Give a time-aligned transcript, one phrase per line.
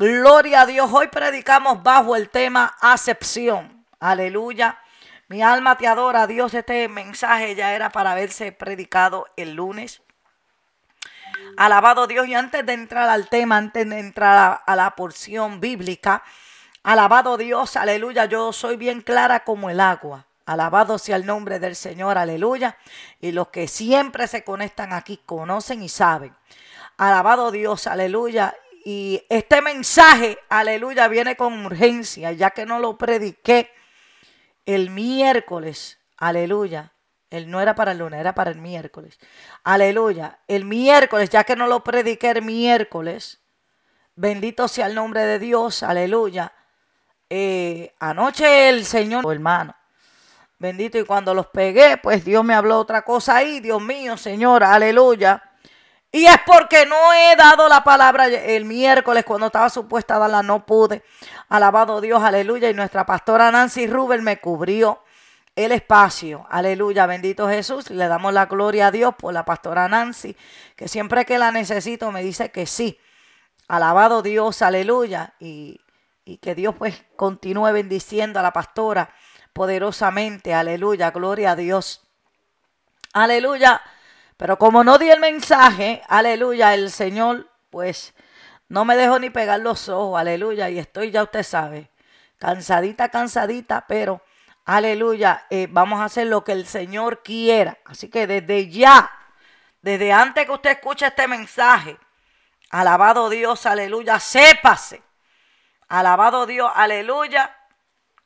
[0.00, 0.90] Gloria a Dios.
[0.90, 3.84] Hoy predicamos bajo el tema acepción.
[3.98, 4.78] Aleluya.
[5.28, 6.26] Mi alma te adora.
[6.26, 10.00] Dios, este mensaje ya era para haberse predicado el lunes.
[11.58, 12.26] Alabado Dios.
[12.28, 16.22] Y antes de entrar al tema, antes de entrar a, la porción bíblica,
[16.82, 18.24] alabado Dios, aleluya.
[18.24, 20.24] Yo soy bien clara como el agua.
[20.46, 22.78] Alabado sea el nombre del Señor, aleluya.
[23.20, 26.34] Y los que siempre se conectan aquí conocen y saben.
[26.96, 28.54] Alabado Dios, aleluya.
[28.84, 33.70] Y este mensaje, aleluya, viene con urgencia, ya que no lo prediqué
[34.64, 36.92] el miércoles, aleluya.
[37.28, 39.18] Él no era para el lunes, era para el miércoles.
[39.64, 40.40] Aleluya.
[40.48, 43.40] El miércoles, ya que no lo prediqué el miércoles,
[44.16, 46.52] bendito sea el nombre de Dios, aleluya.
[47.28, 49.76] Eh, anoche el Señor, hermano,
[50.58, 54.64] bendito, y cuando los pegué, pues Dios me habló otra cosa ahí, Dios mío, Señor,
[54.64, 55.49] aleluya.
[56.12, 60.42] Y es porque no he dado la palabra el miércoles cuando estaba supuesta a darla,
[60.42, 61.04] no pude.
[61.48, 62.68] Alabado Dios, aleluya.
[62.68, 65.04] Y nuestra pastora Nancy Rubel me cubrió
[65.54, 66.46] el espacio.
[66.50, 67.90] Aleluya, bendito Jesús.
[67.90, 70.36] Le damos la gloria a Dios por la pastora Nancy,
[70.74, 72.98] que siempre que la necesito me dice que sí.
[73.68, 75.34] Alabado Dios, aleluya.
[75.38, 75.80] Y,
[76.24, 79.10] y que Dios pues continúe bendiciendo a la pastora
[79.52, 80.54] poderosamente.
[80.54, 82.02] Aleluya, gloria a Dios.
[83.12, 83.80] Aleluya.
[84.40, 88.14] Pero como no di el mensaje, aleluya, el Señor, pues
[88.70, 91.90] no me dejó ni pegar los ojos, aleluya, y estoy, ya usted sabe,
[92.38, 94.22] cansadita, cansadita, pero
[94.64, 97.76] aleluya, eh, vamos a hacer lo que el Señor quiera.
[97.84, 99.10] Así que desde ya,
[99.82, 101.98] desde antes que usted escuche este mensaje,
[102.70, 105.02] alabado Dios, aleluya, sépase,
[105.86, 107.54] alabado Dios, aleluya,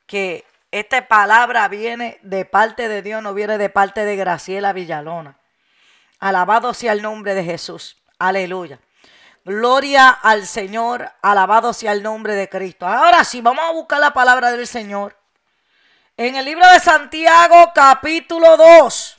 [0.06, 5.40] que esta palabra viene de parte de Dios, no viene de parte de Graciela Villalona.
[6.24, 7.98] Alabado sea el nombre de Jesús.
[8.18, 8.80] Aleluya.
[9.44, 11.12] Gloria al Señor.
[11.20, 12.86] Alabado sea el nombre de Cristo.
[12.86, 15.18] Ahora sí, vamos a buscar la palabra del Señor.
[16.16, 19.18] En el libro de Santiago, capítulo 2.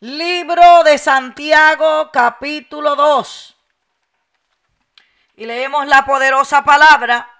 [0.00, 3.56] Libro de Santiago, capítulo 2.
[5.36, 7.30] Y leemos la poderosa palabra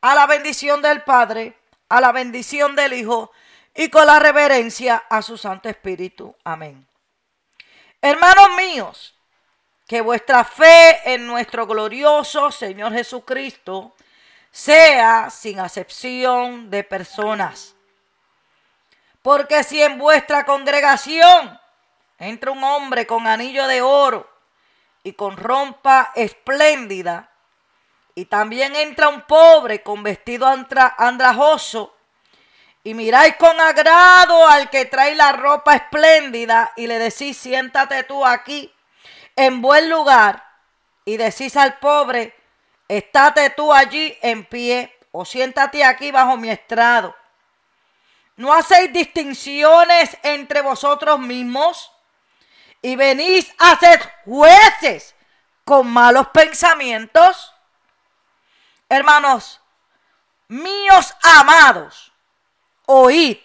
[0.00, 1.58] a la bendición del Padre,
[1.88, 3.32] a la bendición del Hijo
[3.74, 6.36] y con la reverencia a su Santo Espíritu.
[6.44, 6.86] Amén.
[8.02, 9.14] Hermanos míos,
[9.86, 13.94] que vuestra fe en nuestro glorioso Señor Jesucristo
[14.50, 17.74] sea sin acepción de personas.
[19.20, 21.60] Porque si en vuestra congregación
[22.18, 24.30] entra un hombre con anillo de oro
[25.02, 27.30] y con rompa espléndida,
[28.14, 31.94] y también entra un pobre con vestido andrajoso,
[32.82, 38.24] y miráis con agrado al que trae la ropa espléndida y le decís, siéntate tú
[38.24, 38.72] aquí
[39.36, 40.46] en buen lugar.
[41.04, 42.34] Y decís al pobre,
[42.88, 47.14] estate tú allí en pie o siéntate aquí bajo mi estrado.
[48.36, 51.92] ¿No hacéis distinciones entre vosotros mismos?
[52.80, 55.14] Y venís a ser jueces
[55.64, 57.52] con malos pensamientos.
[58.88, 59.60] Hermanos,
[60.48, 62.09] míos amados,
[62.90, 63.38] oíd.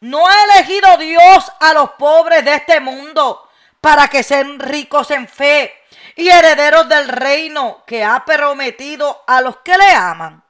[0.00, 3.48] No ha elegido Dios a los pobres de este mundo
[3.80, 5.74] para que sean ricos en fe
[6.16, 10.44] y herederos del reino que ha prometido a los que le aman.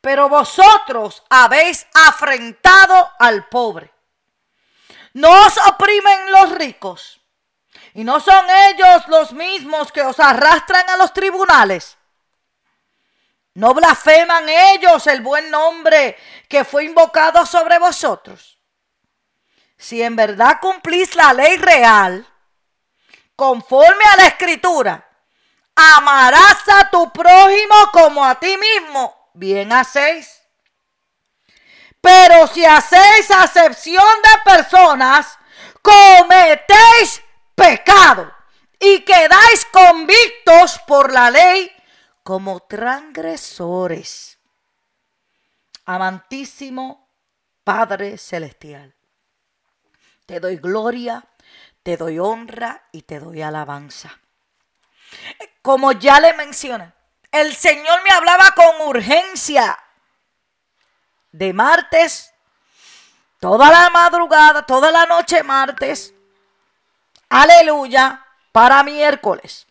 [0.00, 3.92] Pero vosotros habéis afrentado al pobre.
[5.14, 7.20] No os oprimen los ricos.
[7.94, 11.95] Y no son ellos los mismos que os arrastran a los tribunales.
[13.56, 16.14] ¿No blasfeman ellos el buen nombre
[16.46, 18.58] que fue invocado sobre vosotros?
[19.78, 22.26] Si en verdad cumplís la ley real,
[23.34, 25.08] conforme a la escritura,
[25.74, 30.42] amarás a tu prójimo como a ti mismo, bien hacéis.
[32.02, 35.38] Pero si hacéis acepción de personas,
[35.80, 37.22] cometéis
[37.54, 38.30] pecado
[38.78, 41.75] y quedáis convictos por la ley
[42.26, 44.40] como transgresores.
[45.84, 47.08] Amantísimo
[47.62, 48.96] Padre Celestial,
[50.26, 51.24] te doy gloria,
[51.84, 54.18] te doy honra y te doy alabanza.
[55.62, 56.92] Como ya le mencioné,
[57.30, 59.78] el Señor me hablaba con urgencia
[61.30, 62.34] de martes,
[63.38, 66.12] toda la madrugada, toda la noche martes,
[67.28, 69.65] aleluya, para miércoles.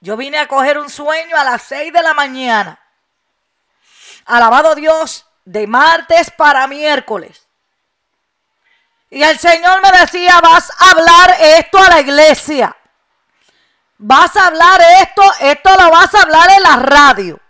[0.00, 2.80] Yo vine a coger un sueño a las 6 de la mañana.
[4.24, 7.46] Alabado Dios, de martes para miércoles.
[9.10, 12.74] Y el Señor me decía, vas a hablar esto a la iglesia.
[13.98, 17.40] Vas a hablar esto, esto lo vas a hablar en la radio.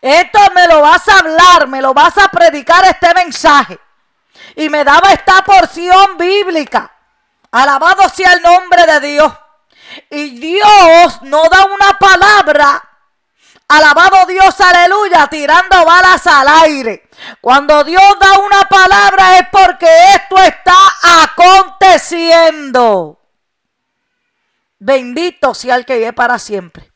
[0.00, 3.78] Esto me lo vas a hablar, me lo vas a predicar este mensaje.
[4.56, 6.90] Y me daba esta porción bíblica.
[7.52, 9.32] Alabado sea el nombre de Dios.
[10.10, 12.90] Y Dios no da una palabra.
[13.68, 17.08] Alabado Dios, aleluya, tirando balas al aire.
[17.40, 20.76] Cuando Dios da una palabra es porque esto está
[21.22, 23.20] aconteciendo.
[24.78, 26.92] Bendito sea el que vive para siempre.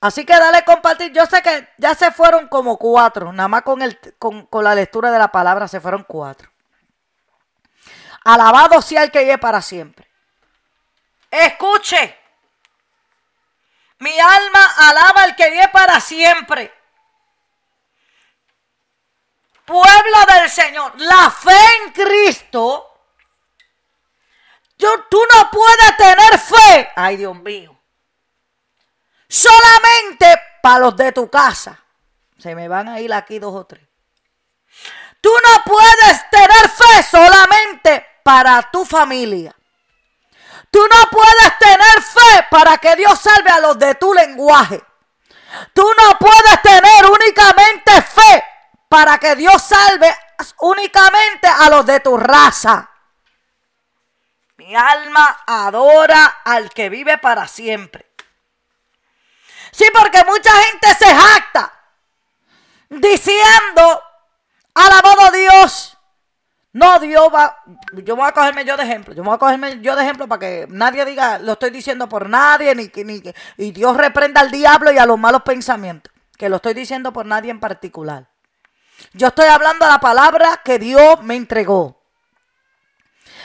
[0.00, 1.12] Así que dale compartir.
[1.12, 3.32] Yo sé que ya se fueron como cuatro.
[3.32, 6.50] Nada más con, el, con, con la lectura de la palabra se fueron cuatro.
[8.24, 10.05] Alabado sea el que vive para siempre.
[11.44, 12.18] Escuche.
[13.98, 16.72] Mi alma alaba al que vive para siempre.
[19.64, 22.96] Pueblo del Señor, la fe en Cristo
[25.08, 26.92] tú no puedes tener fe.
[26.96, 27.76] Ay, Dios mío.
[29.28, 31.82] Solamente para los de tu casa.
[32.38, 33.82] Se me van a ir aquí dos o tres.
[35.20, 39.55] Tú no puedes tener fe solamente para tu familia.
[40.76, 44.84] Tú no puedes tener fe para que Dios salve a los de tu lenguaje.
[45.72, 48.44] Tú no puedes tener únicamente fe
[48.86, 50.14] para que Dios salve
[50.60, 52.90] únicamente a los de tu raza.
[54.58, 58.12] Mi alma adora al que vive para siempre.
[59.72, 61.72] Sí, porque mucha gente se jacta
[62.90, 64.02] diciendo,
[64.74, 65.95] alabado Dios.
[66.76, 67.62] No, Dios va,
[68.04, 70.40] yo voy a cogerme yo de ejemplo, yo voy a cogerme yo de ejemplo para
[70.40, 73.22] que nadie diga, lo estoy diciendo por nadie, ni que, ni
[73.56, 77.24] y Dios reprenda al diablo y a los malos pensamientos, que lo estoy diciendo por
[77.24, 78.28] nadie en particular.
[79.14, 81.98] Yo estoy hablando de la palabra que Dios me entregó.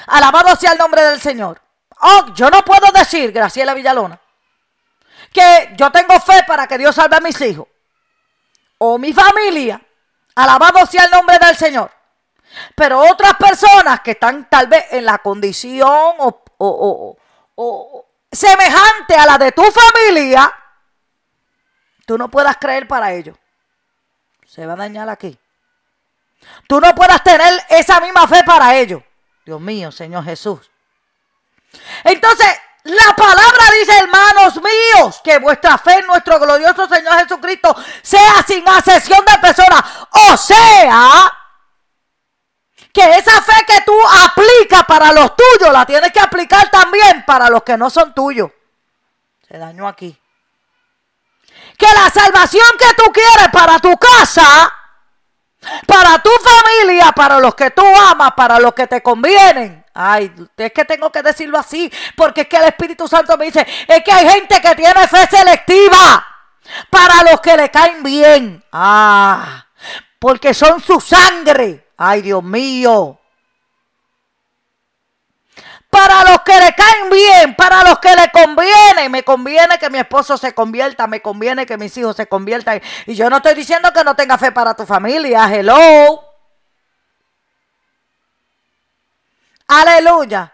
[0.08, 1.62] Alabado sea el nombre del Señor.
[2.02, 4.20] Oh, yo no puedo decir, Graciela Villalona,
[5.32, 7.66] que yo tengo fe para que Dios salve a mis hijos
[8.78, 9.82] o mi familia.
[10.36, 12.01] Alabado sea el nombre del Señor.
[12.76, 16.44] Pero otras personas que están tal vez en la condición o,
[17.56, 20.54] o semejante a la de tu familia,
[22.06, 23.38] tú no puedas creer para ellos.
[24.46, 25.38] Se va a dañar aquí.
[26.68, 29.02] Tú no puedas tener esa misma fe para ellos.
[29.46, 30.70] Dios mío, Señor Jesús.
[32.04, 32.48] Entonces,
[32.84, 38.68] la palabra dice, hermanos míos, que vuestra fe en nuestro glorioso Señor Jesucristo sea sin
[38.68, 39.82] asesión de personas.
[40.30, 41.32] O sea,
[42.94, 43.94] que esa fe que tú
[44.26, 48.52] aplicas para los tuyos, la tienes que aplicar también para los que no son tuyos.
[49.48, 50.18] Se dañó aquí.
[51.78, 54.74] Que la salvación que tú quieres para tu casa
[55.86, 59.86] para tu familia, para los que tú amas, para los que te convienen.
[59.94, 63.66] Ay, es que tengo que decirlo así, porque es que el Espíritu Santo me dice,
[63.88, 66.26] es que hay gente que tiene fe selectiva
[66.90, 68.64] para los que le caen bien.
[68.72, 69.66] Ah,
[70.18, 71.91] porque son su sangre.
[72.04, 73.22] Ay, Dios mío
[75.92, 79.10] para los que le caen bien, para los que le conviene.
[79.10, 82.82] Me conviene que mi esposo se convierta, me conviene que mis hijos se conviertan.
[83.06, 85.54] Y yo no estoy diciendo que no tenga fe para tu familia.
[85.54, 86.24] Hello.
[89.68, 90.54] Aleluya.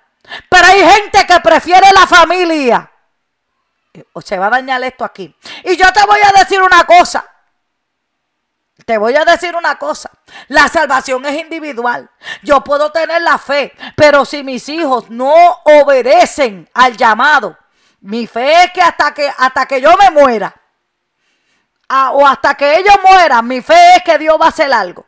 [0.49, 2.91] Pero hay gente que prefiere la familia.
[4.13, 5.33] O se va a dañar esto aquí.
[5.63, 7.36] Y yo te voy a decir una cosa.
[8.87, 10.09] Te voy a decir una cosa,
[10.47, 12.09] la salvación es individual.
[12.41, 15.33] Yo puedo tener la fe, pero si mis hijos no
[15.65, 17.57] obedecen al llamado,
[17.99, 20.55] mi fe es que hasta que, hasta que yo me muera,
[22.13, 25.05] o hasta que ellos mueran, mi fe es que Dios va a hacer algo.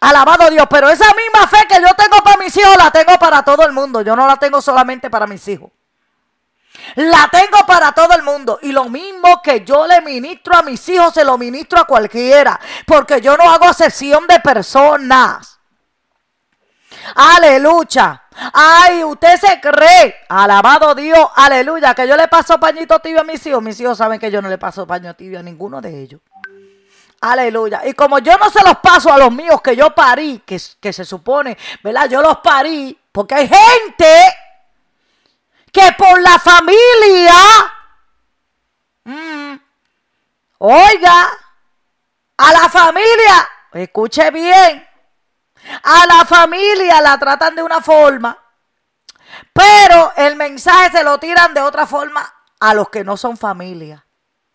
[0.00, 3.42] Alabado Dios, pero esa misma fe que yo tengo para mis hijos la tengo para
[3.42, 4.00] todo el mundo.
[4.00, 5.70] Yo no la tengo solamente para mis hijos.
[6.96, 8.58] La tengo para todo el mundo.
[8.62, 12.58] Y lo mismo que yo le ministro a mis hijos, se lo ministro a cualquiera.
[12.86, 15.58] Porque yo no hago sesión de personas.
[17.14, 18.22] Aleluya.
[18.52, 20.16] Ay, usted se cree.
[20.28, 21.28] Alabado Dios.
[21.34, 21.94] Aleluya.
[21.94, 23.62] Que yo le paso pañito tibio a mis hijos.
[23.62, 26.20] Mis hijos saben que yo no le paso paño tibio a ninguno de ellos.
[27.20, 27.82] Aleluya.
[27.86, 30.92] Y como yo no se los paso a los míos que yo parí, que, que
[30.92, 32.08] se supone, ¿verdad?
[32.08, 34.34] Yo los parí porque hay gente
[35.72, 37.34] que por la familia,
[39.04, 39.54] mm,
[40.58, 41.30] oiga,
[42.36, 44.86] a la familia, escuche bien,
[45.82, 48.38] a la familia la tratan de una forma,
[49.52, 54.04] pero el mensaje se lo tiran de otra forma a los que no son familia.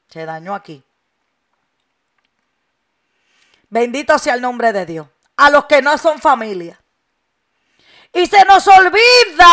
[0.08, 0.84] Se dañó aquí.
[3.70, 5.08] Bendito sea el nombre de Dios.
[5.36, 6.80] A los que no son familia.
[8.14, 9.48] Y se nos olvida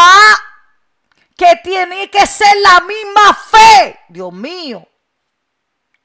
[1.36, 4.00] que tiene que ser la misma fe.
[4.08, 4.86] Dios mío.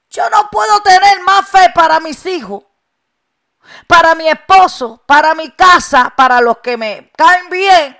[0.09, 2.63] Yo no puedo tener más fe para mis hijos,
[3.85, 7.99] para mi esposo, para mi casa, para los que me caen bien,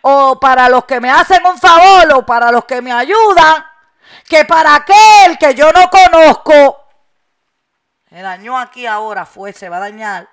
[0.00, 3.66] o para los que me hacen un favor, o para los que me ayudan,
[4.26, 6.88] que para aquel que yo no conozco.
[8.08, 10.30] Se dañó aquí ahora, fue, se va a dañar.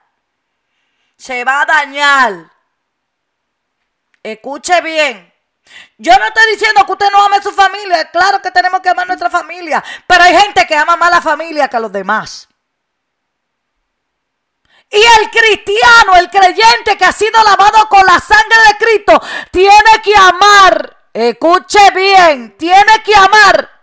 [1.17, 2.51] Se va a dañar.
[4.23, 5.32] Escuche bien.
[5.97, 8.09] Yo no estoy diciendo que usted no ame a su familia.
[8.11, 9.83] Claro que tenemos que amar a nuestra familia.
[10.05, 12.47] Pero hay gente que ama más la familia que a los demás.
[14.89, 20.01] Y el cristiano, el creyente que ha sido lavado con la sangre de Cristo, tiene
[20.03, 20.97] que amar.
[21.13, 23.73] Escuche bien, tiene que amar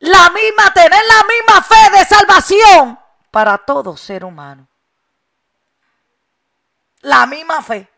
[0.00, 2.98] la misma, tener la misma fe de salvación
[3.30, 4.68] para todo ser humano.
[7.00, 7.88] La misma fe.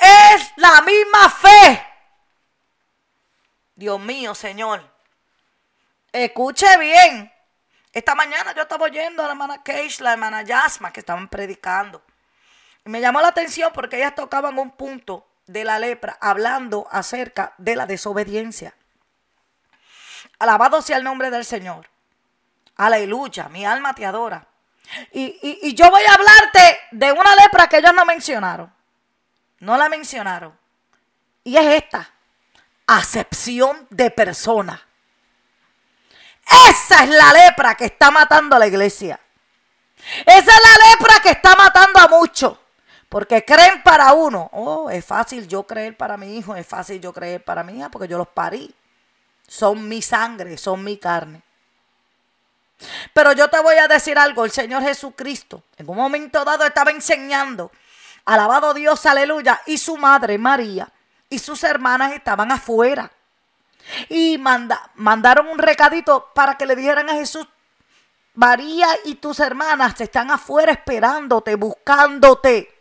[0.00, 1.86] Es la misma fe.
[3.74, 4.82] Dios mío, Señor.
[6.12, 7.32] Escuche bien.
[7.92, 12.02] Esta mañana yo estaba oyendo a la hermana Cage, la hermana Yasma, que estaban predicando.
[12.84, 17.52] Y me llamó la atención porque ellas tocaban un punto de la lepra, hablando acerca
[17.58, 18.74] de la desobediencia.
[20.38, 21.88] Alabado sea el nombre del Señor.
[22.76, 24.46] Aleluya, mi alma te adora.
[25.12, 28.72] Y, y, yo voy a hablarte de una lepra que ellos no mencionaron.
[29.60, 30.58] No la mencionaron.
[31.44, 32.10] Y es esta.
[32.86, 34.82] Acepción de persona.
[36.68, 39.20] Esa es la lepra que está matando a la iglesia.
[40.26, 42.58] Esa es la lepra que está matando a muchos.
[43.08, 44.48] Porque creen para uno.
[44.52, 47.90] Oh, es fácil yo creer para mi hijo, es fácil yo creer para mi hija
[47.90, 48.74] porque yo los parí.
[49.46, 51.42] Son mi sangre, son mi carne.
[53.12, 56.90] Pero yo te voy a decir algo, el Señor Jesucristo en un momento dado estaba
[56.90, 57.70] enseñando
[58.30, 59.60] Alabado Dios, aleluya.
[59.66, 60.88] Y su madre María
[61.28, 63.10] y sus hermanas estaban afuera.
[64.08, 67.48] Y mandaron un recadito para que le dijeran a Jesús,
[68.34, 72.72] María y tus hermanas están afuera esperándote, buscándote.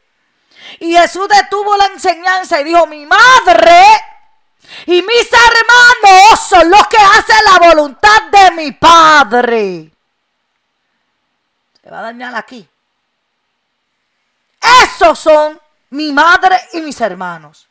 [0.79, 3.81] Y Jesús detuvo la enseñanza y dijo, mi madre
[4.85, 9.91] y mis hermanos son los que hacen la voluntad de mi Padre.
[11.81, 12.69] Se va a dañar aquí.
[14.61, 15.59] Esos son
[15.91, 17.67] mi madre y mis hermanos.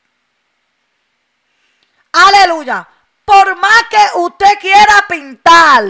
[2.12, 2.87] Aleluya.
[3.25, 5.85] Por más que usted quiera pintar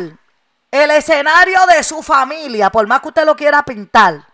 [0.70, 4.26] el escenario de su familia, por más que usted lo quiera pintar,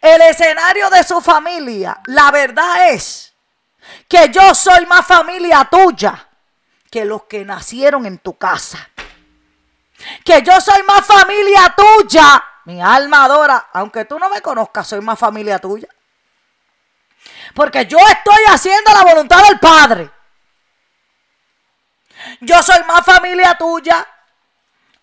[0.00, 3.32] el escenario de su familia, la verdad es
[4.08, 6.28] que yo soy más familia tuya
[6.90, 8.90] que los que nacieron en tu casa.
[10.24, 15.00] Que yo soy más familia tuya mi alma adora, aunque tú no me conozcas, soy
[15.00, 15.88] más familia tuya.
[17.54, 20.10] Porque yo estoy haciendo la voluntad del Padre.
[22.40, 24.06] Yo soy más familia tuya.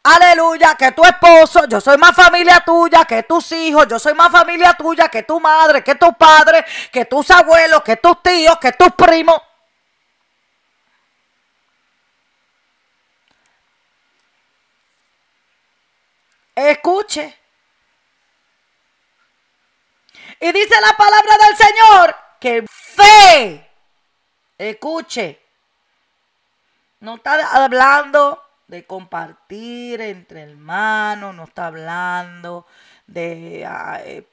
[0.04, 4.32] Aleluya, que tu esposo, yo soy más familia tuya que tus hijos, yo soy más
[4.32, 8.72] familia tuya que tu madre, que tu padre, que tus abuelos, que tus tíos, que
[8.72, 9.42] tus primos.
[16.56, 17.38] Escuche.
[20.40, 23.70] Y dice la palabra del Señor que fe,
[24.58, 25.42] escuche,
[27.00, 32.68] no está hablando de compartir entre hermanos, no está hablando
[33.08, 34.28] de ah, eh,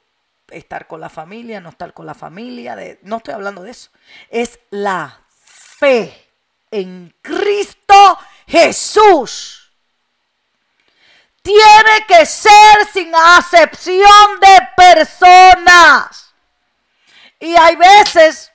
[0.51, 3.91] estar con la familia, no estar con la familia, de, no estoy hablando de eso.
[4.29, 6.29] Es la fe
[6.71, 9.64] en Cristo Jesús
[11.45, 16.33] tiene que ser sin acepción de personas.
[17.39, 18.51] Y hay veces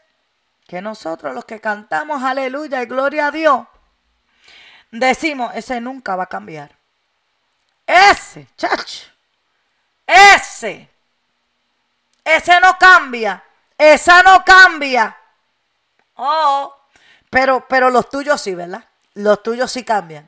[0.68, 3.68] que nosotros los que cantamos aleluya y gloria a Dios,
[4.90, 6.76] decimos, ese nunca va a cambiar.
[7.86, 9.08] Ese, chacho,
[10.08, 10.90] ese,
[12.24, 13.44] ese no cambia,
[13.78, 15.16] esa no cambia.
[16.16, 16.76] Oh,
[17.30, 18.84] pero, pero los tuyos sí, ¿verdad?
[19.14, 20.28] Los tuyos sí cambian.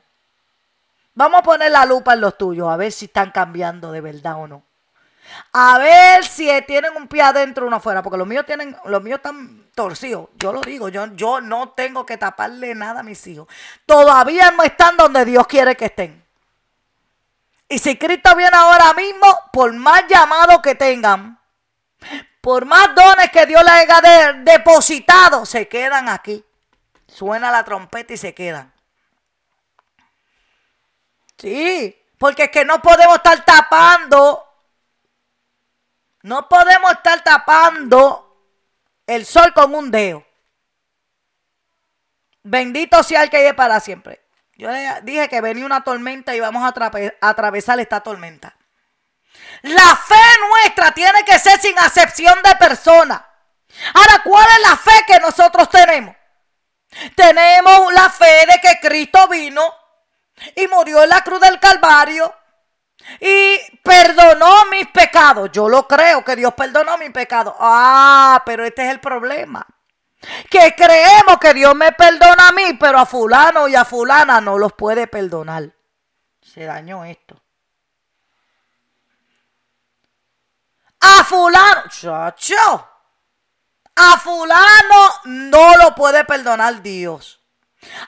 [1.14, 4.36] Vamos a poner la lupa en los tuyos, a ver si están cambiando de verdad
[4.36, 4.64] o no.
[5.52, 9.02] A ver si tienen un pie adentro o uno afuera, porque los míos tienen, los
[9.02, 10.28] míos están torcidos.
[10.36, 13.46] Yo lo digo, yo, yo no tengo que taparle nada a mis hijos.
[13.86, 16.24] Todavía no están donde Dios quiere que estén.
[17.68, 21.38] Y si Cristo viene ahora mismo, por más llamado que tengan,
[22.40, 26.44] por más dones que Dios les haya depositado, se quedan aquí.
[27.06, 28.71] Suena la trompeta y se quedan.
[31.42, 34.48] Sí, porque es que no podemos estar tapando
[36.22, 38.28] No podemos estar tapando
[39.08, 40.24] el sol con un dedo.
[42.44, 44.22] Bendito sea el que vive para siempre.
[44.54, 46.72] Yo le dije que venía una tormenta y vamos a,
[47.20, 48.56] atravesar esta tormenta.
[49.62, 53.28] La fe nuestra tiene que ser sin acepción de persona.
[53.94, 56.14] Ahora, ¿cuál es la fe que nosotros tenemos?
[57.16, 59.81] Tenemos la fe de que Cristo vino
[60.56, 62.34] y murió en la cruz del Calvario
[63.20, 65.50] y perdonó mis pecados.
[65.52, 67.54] Yo lo creo que Dios perdonó mis pecados.
[67.58, 69.66] Ah, pero este es el problema.
[70.48, 74.56] Que creemos que Dios me perdona a mí, pero a fulano y a fulana no
[74.56, 75.70] los puede perdonar.
[76.40, 77.40] Se dañó esto.
[81.00, 82.88] A fulano, chacho.
[83.96, 87.41] A fulano no lo puede perdonar Dios.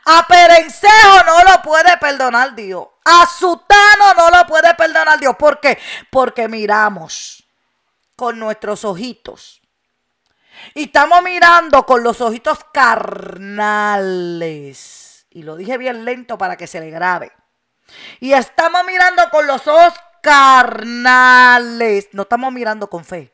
[0.05, 2.87] A Perencejo no lo puede perdonar Dios.
[3.05, 5.37] A Sutano no lo puede perdonar Dios.
[5.37, 5.79] ¿Por qué?
[6.11, 7.45] Porque miramos
[8.17, 9.61] con nuestros ojitos.
[10.75, 13.45] Y estamos mirando con los ojitos carnales.
[15.31, 17.33] Y lo dije bien lento para que se le grabe.
[18.21, 22.09] Y estamos mirando con los ojos carnales.
[22.13, 23.34] No estamos mirando con fe.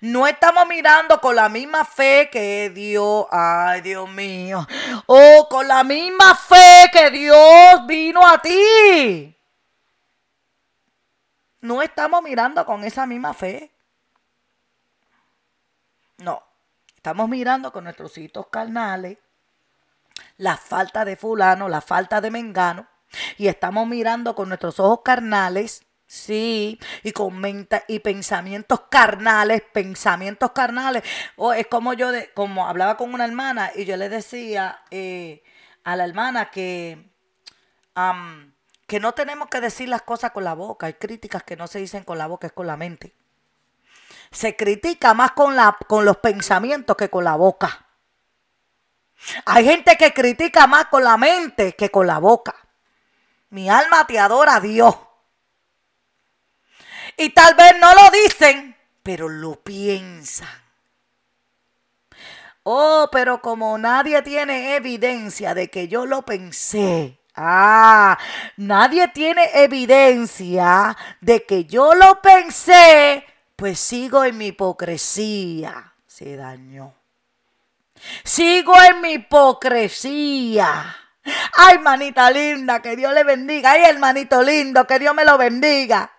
[0.00, 4.66] No estamos mirando con la misma fe que Dios, ay Dios mío,
[5.06, 9.36] o con la misma fe que Dios vino a ti.
[11.60, 13.72] No estamos mirando con esa misma fe.
[16.18, 16.42] No,
[16.96, 19.18] estamos mirando con nuestros hitos carnales
[20.38, 22.88] la falta de fulano, la falta de mengano,
[23.36, 27.40] y estamos mirando con nuestros ojos carnales Sí, y con
[27.86, 31.04] y pensamientos carnales, pensamientos carnales.
[31.36, 35.44] O es como yo, de, como hablaba con una hermana y yo le decía eh,
[35.84, 37.12] a la hermana que,
[38.88, 40.86] que no tenemos que decir las cosas con la boca.
[40.86, 43.14] Hay críticas que no se dicen con la boca, es con la mente.
[44.32, 47.86] Se critica más con, la, con los pensamientos que con la boca.
[49.44, 52.56] Hay gente que critica más con la mente que con la boca.
[53.50, 54.96] Mi alma te adora a Dios.
[57.20, 60.48] Y tal vez no lo dicen, pero lo piensan.
[62.62, 67.20] Oh, pero como nadie tiene evidencia de que yo lo pensé.
[67.34, 68.16] Ah,
[68.56, 75.92] nadie tiene evidencia de que yo lo pensé, pues sigo en mi hipocresía.
[76.06, 76.94] Se dañó.
[78.24, 80.96] Sigo en mi hipocresía.
[81.52, 83.72] Ay, manita linda, que Dios le bendiga.
[83.72, 86.10] Ay, hermanito lindo, que Dios me lo bendiga.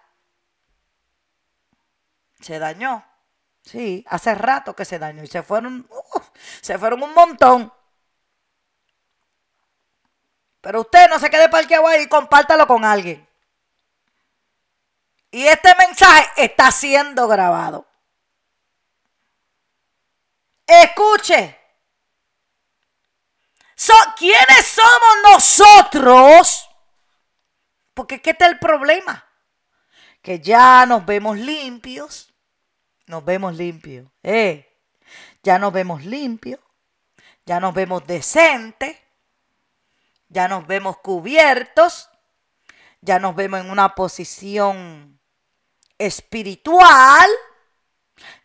[2.41, 3.05] Se dañó.
[3.63, 5.87] Sí, hace rato que se dañó y se fueron,
[6.61, 7.71] se fueron un montón.
[10.61, 13.27] Pero usted no se quede parqueado ahí y compártalo con alguien.
[15.31, 17.87] Y este mensaje está siendo grabado.
[20.67, 21.57] Escuche.
[24.17, 26.69] ¿Quiénes somos nosotros?
[27.95, 29.25] Porque ¿qué está el problema?
[30.21, 32.30] Que ya nos vemos limpios
[33.11, 34.07] nos vemos limpios.
[34.23, 34.65] Eh,
[35.43, 36.61] ya nos vemos limpios,
[37.45, 38.97] ya nos vemos decentes,
[40.29, 42.09] ya nos vemos cubiertos,
[43.01, 45.19] ya nos vemos en una posición
[45.97, 47.29] espiritual,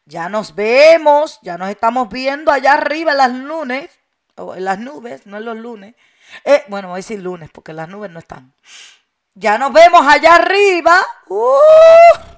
[0.05, 3.91] ya nos vemos, ya nos estamos viendo allá arriba en las lunes,
[4.35, 5.95] o en las nubes, no en los lunes.
[6.45, 8.53] Eh, bueno, voy a decir lunes porque las nubes no están.
[9.35, 10.99] Ya nos vemos allá arriba.
[11.29, 12.36] Uh,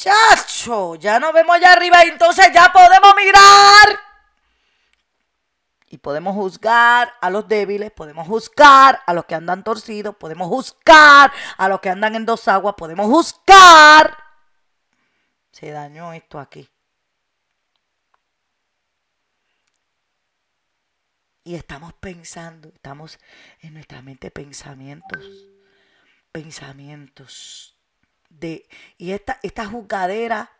[0.00, 4.00] Chacho, ya nos vemos allá arriba y entonces ya podemos mirar.
[5.88, 11.30] Y podemos juzgar a los débiles, podemos juzgar a los que andan torcidos, podemos juzgar
[11.58, 14.16] a los que andan en dos aguas, podemos juzgar.
[15.52, 16.66] Se dañó esto aquí.
[21.44, 23.18] Y estamos pensando, estamos
[23.60, 25.26] en nuestra mente pensamientos,
[26.32, 27.76] pensamientos
[28.98, 30.50] y esta, esta juzgadera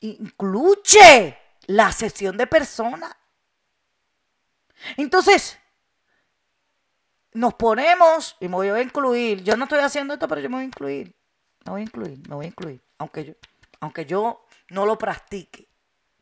[0.00, 3.14] incluye la sesión de personas.
[4.96, 5.58] Entonces,
[7.32, 10.56] nos ponemos, y me voy a incluir, yo no estoy haciendo esto, pero yo me
[10.56, 11.14] voy a incluir,
[11.64, 13.34] me voy a incluir, me voy a incluir, aunque yo,
[13.80, 15.68] aunque yo no lo practique,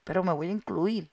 [0.05, 1.11] pero me voy a incluir.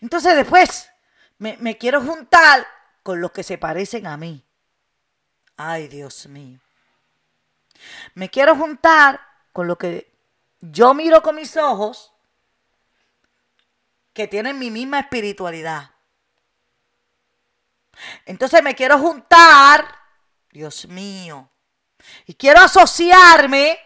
[0.00, 0.90] Entonces después
[1.38, 2.66] me, me quiero juntar
[3.02, 4.44] con los que se parecen a mí.
[5.56, 6.60] Ay, Dios mío.
[8.14, 9.20] Me quiero juntar
[9.52, 10.12] con lo que
[10.60, 12.12] yo miro con mis ojos,
[14.12, 15.92] que tienen mi misma espiritualidad.
[18.26, 19.94] Entonces me quiero juntar,
[20.50, 21.50] Dios mío,
[22.26, 23.78] Y quiero asociarme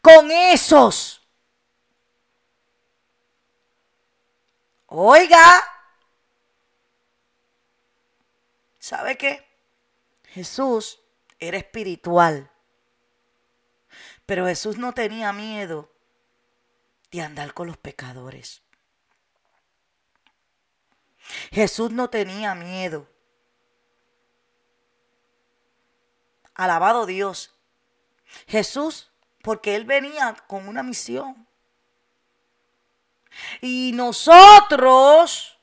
[0.00, 1.20] con esos.
[4.86, 5.64] Oiga,
[8.78, 9.48] ¿sabe qué?
[10.28, 11.00] Jesús
[11.38, 12.51] era espiritual,
[14.26, 15.90] pero Jesús no tenía miedo
[17.10, 18.62] de andar con los pecadores.
[21.50, 23.06] Jesús no tenía miedo.
[26.54, 27.54] Alabado Dios.
[28.46, 29.10] Jesús,
[29.42, 31.46] porque Él venía con una misión.
[33.60, 35.58] Y nosotros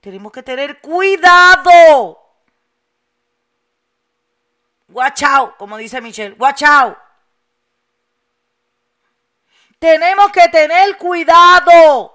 [0.00, 2.18] tenemos que tener cuidado.
[4.88, 6.36] Watch out, como dice Michelle.
[6.38, 6.96] Watch out.
[9.82, 12.14] Tenemos que tener cuidado.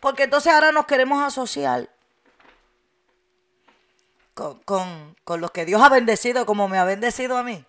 [0.00, 1.88] Porque entonces ahora nos queremos asociar
[4.34, 7.64] con, los que Dios ha bendecido como me ha bendecido a mí.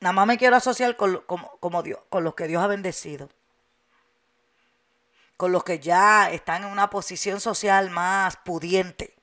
[0.00, 3.28] Nada más me quiero asociar con, como con los que Dios ha bendecido.
[5.36, 9.14] Con los que ya están en una posición social más pudiente.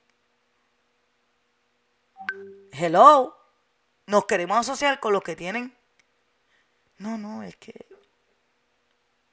[2.71, 3.35] Hello.
[4.05, 5.77] Nos queremos asociar con los que tienen.
[6.99, 7.87] No, no, es que.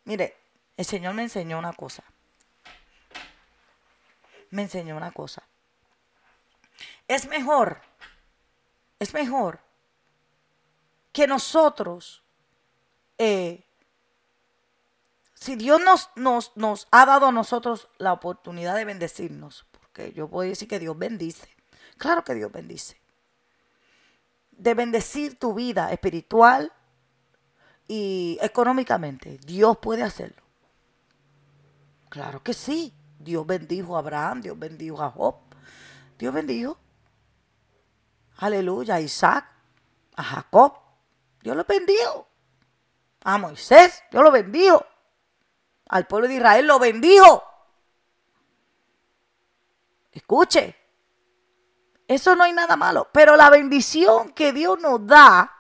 [0.05, 0.37] Mire,
[0.77, 2.03] el Señor me enseñó una cosa.
[4.51, 5.43] Me enseñó una cosa.
[7.09, 7.81] Es mejor,
[8.99, 9.61] es mejor
[11.13, 12.23] que nosotros,
[13.19, 13.65] eh,
[15.35, 20.29] si Dios nos, nos, nos ha dado a nosotros la oportunidad de bendecirnos, porque yo
[20.29, 21.49] puedo decir que Dios bendice,
[21.97, 23.01] claro que Dios bendice,
[24.51, 26.73] de bendecir tu vida espiritual
[27.89, 30.43] y económicamente, Dios puede hacerlo.
[32.09, 32.93] Claro que sí.
[33.19, 35.37] Dios bendijo a Abraham, Dios bendijo a Job,
[36.19, 36.79] Dios bendijo
[38.39, 38.97] Aleluya.
[38.97, 39.47] A Isaac,
[40.17, 40.75] a Jacob.
[41.43, 42.29] Dios lo bendijo.
[43.25, 44.85] A Moisés, Dios lo bendijo.
[45.89, 47.43] Al pueblo de Israel lo bendijo.
[50.13, 50.75] Escuche,
[52.09, 55.56] eso no hay nada malo, pero la bendición que Dios nos da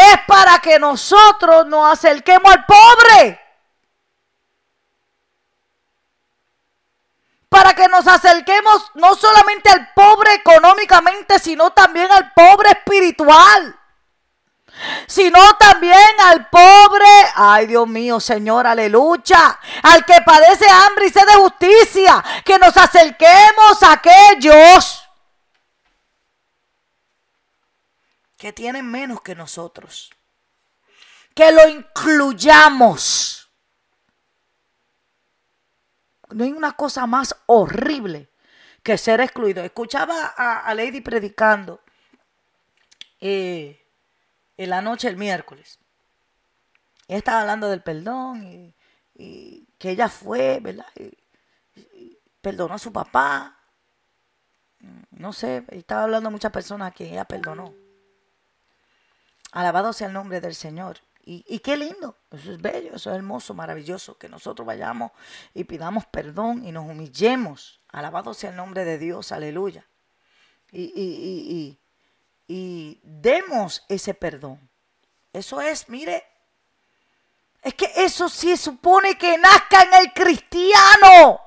[0.00, 3.40] es para que nosotros nos acerquemos al pobre.
[7.50, 13.76] para que nos acerquemos no solamente al pobre económicamente, sino también al pobre espiritual.
[15.08, 21.26] Sino también al pobre, ay Dios mío, Señor, aleluya, al que padece hambre y sed
[21.26, 24.99] de justicia, que nos acerquemos a aquellos
[28.40, 30.10] que tienen menos que nosotros,
[31.34, 33.40] que lo incluyamos
[36.30, 38.30] no hay una cosa más horrible
[38.82, 39.62] que ser excluido.
[39.62, 41.80] Escuchaba a, Lady predicando
[43.20, 43.84] eh,
[44.56, 45.78] en la noche el miércoles.
[47.08, 48.74] Ella estaba hablando del perdón y,
[49.78, 50.86] que ella fue, ¿verdad?
[52.40, 53.58] perdonó a su papá.
[55.10, 57.74] No sé, estaba hablando a muchas personas que ella perdonó.
[59.52, 60.98] Alabado sea el nombre del Señor.
[61.22, 65.12] Y, qué lindo, eso es bello, eso es hermoso, maravilloso, que nosotros vayamos
[65.54, 67.80] y pidamos perdón y nos humillemos.
[67.88, 69.86] Alabado sea el nombre de Dios, aleluya.
[70.72, 71.78] Y, y,
[72.48, 74.58] y demos ese perdón.
[75.32, 76.26] Eso es, mire,
[77.62, 81.40] es que eso sí supone que nazca en el cristiano.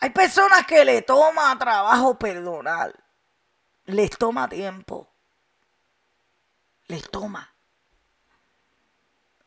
[0.00, 2.92] Hay personas que le toma trabajo perdonar,
[3.86, 5.12] les toma tiempo
[6.92, 7.50] les toma.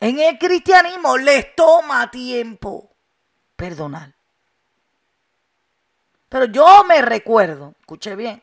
[0.00, 2.90] En el cristianismo les toma tiempo
[3.54, 4.14] perdonar.
[6.28, 8.42] Pero yo me recuerdo, escuché bien,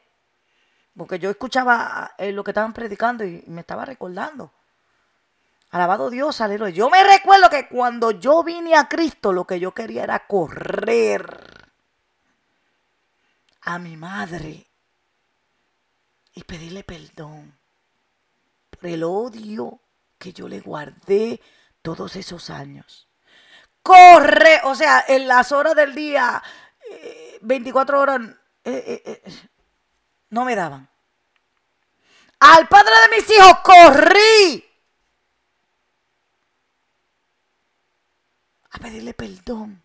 [0.98, 4.54] porque yo escuchaba eh, lo que estaban predicando y me estaba recordando.
[5.72, 6.74] Alabado Dios, aleluya.
[6.74, 11.72] Yo me recuerdo que cuando yo vine a Cristo, lo que yo quería era correr
[13.62, 14.73] a mi madre
[16.34, 17.58] y pedirle perdón
[18.84, 19.80] el odio
[20.18, 21.42] que yo le guardé
[21.82, 23.08] todos esos años.
[23.82, 26.42] Corre, o sea, en las horas del día,
[27.42, 28.22] 24 eh, horas,
[28.64, 29.34] eh, eh,
[30.30, 30.90] no me daban.
[32.40, 34.66] Al padre de mis hijos corrí
[38.72, 39.82] a pedirle perdón.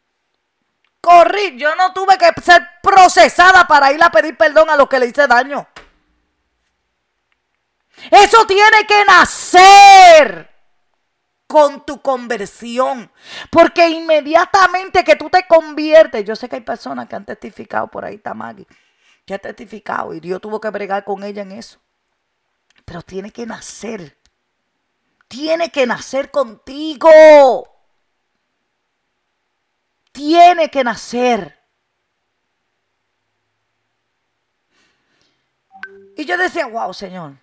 [1.01, 4.99] Corrí, yo no tuve que ser procesada para ir a pedir perdón a los que
[4.99, 5.69] le hice daño.
[8.11, 10.51] Eso tiene que nacer
[11.49, 13.11] con tu conversión.
[13.51, 18.05] Porque inmediatamente que tú te conviertes, yo sé que hay personas que han testificado por
[18.05, 18.67] ahí, Tamagui,
[19.27, 21.81] que ha testificado y Dios tuvo que bregar con ella en eso.
[22.85, 24.17] Pero tiene que nacer.
[25.27, 27.11] Tiene que nacer contigo.
[30.13, 31.59] Tiene que nacer.
[36.17, 37.37] Y yo decía, wow, Señor,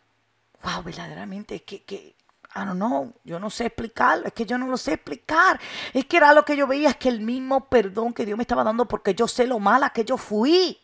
[0.63, 2.15] wow, verdaderamente, que, que,
[2.55, 5.59] I don't know, yo no sé explicarlo, es que yo no lo sé explicar.
[5.93, 8.43] Es que era lo que yo veía, es que el mismo perdón que Dios me
[8.43, 10.79] estaba dando porque yo sé lo mala que yo fui.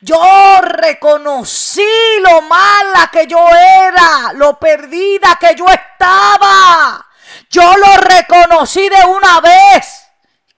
[0.00, 0.20] Yo
[0.62, 1.82] reconocí
[2.20, 7.04] lo mala que yo era, lo perdida que yo estaba.
[7.50, 10.06] Yo lo reconocí de una vez.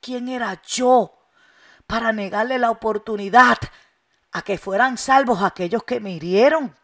[0.00, 1.30] ¿Quién era yo
[1.87, 3.56] para negarle la oportunidad
[4.32, 6.76] a que fueran salvos aquellos que me hirieron?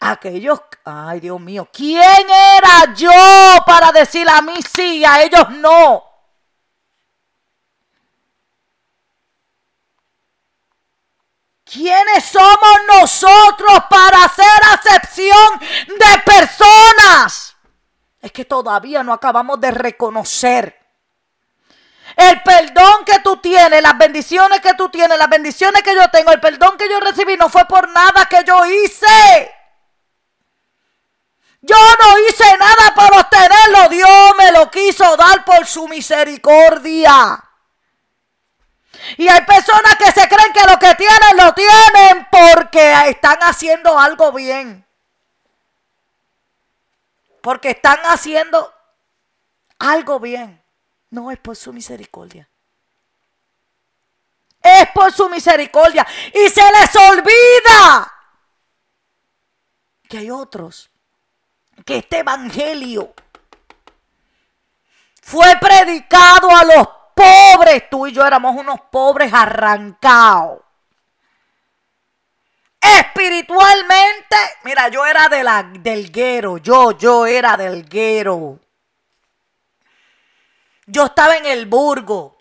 [0.00, 3.10] Aquellos, ay Dios mío, ¿quién era yo
[3.64, 6.04] para decir a mí sí y a ellos no?
[11.64, 14.44] ¿Quiénes somos nosotros para hacer
[14.74, 17.56] acepción de personas?
[18.20, 20.81] Es que todavía no acabamos de reconocer
[22.16, 26.32] el perdón que tú tienes, las bendiciones que tú tienes, las bendiciones que yo tengo,
[26.32, 29.54] el perdón que yo recibí no fue por nada que yo hice.
[31.62, 33.88] Yo no hice nada para obtenerlo.
[33.88, 37.42] Dios me lo quiso dar por su misericordia.
[39.16, 43.98] Y hay personas que se creen que lo que tienen lo tienen porque están haciendo
[43.98, 44.84] algo bien.
[47.42, 48.72] Porque están haciendo
[49.78, 50.61] algo bien.
[51.12, 52.48] No es por su misericordia.
[54.62, 56.06] Es por su misericordia.
[56.32, 58.12] Y se les olvida
[60.08, 60.90] que hay otros.
[61.84, 63.12] Que este evangelio
[65.20, 67.90] fue predicado a los pobres.
[67.90, 70.62] Tú y yo éramos unos pobres arrancados.
[72.80, 76.56] Espiritualmente, mira, yo era de la, del guero.
[76.56, 78.58] Yo, yo era del guero.
[80.86, 82.38] Yo estaba en el burgo.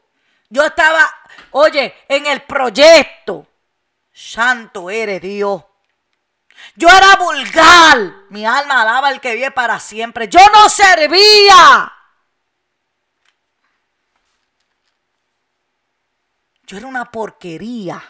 [0.49, 1.09] Yo estaba,
[1.51, 3.47] oye, en el proyecto.
[4.11, 5.63] Santo eres Dios.
[6.75, 7.97] Yo era vulgar.
[8.29, 10.27] Mi alma alaba al que vive para siempre.
[10.27, 11.91] Yo no servía.
[16.63, 18.01] Yo era una porquería.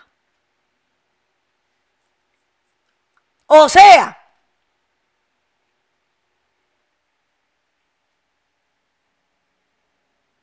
[3.47, 4.20] O sea,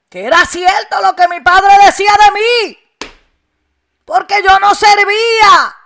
[0.08, 3.12] que era cierto lo que mi padre decía de mí,
[4.04, 5.76] porque yo no servía.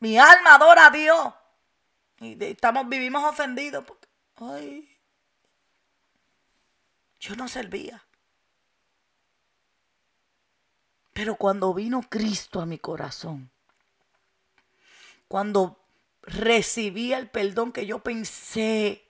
[0.00, 1.34] Mi alma adora a Dios.
[2.20, 4.98] Y estamos, vivimos ofendidos porque, ay,
[7.20, 8.04] yo no servía.
[11.12, 13.50] Pero cuando vino Cristo a mi corazón,
[15.26, 15.80] cuando
[16.22, 19.07] recibí el perdón que yo pensé,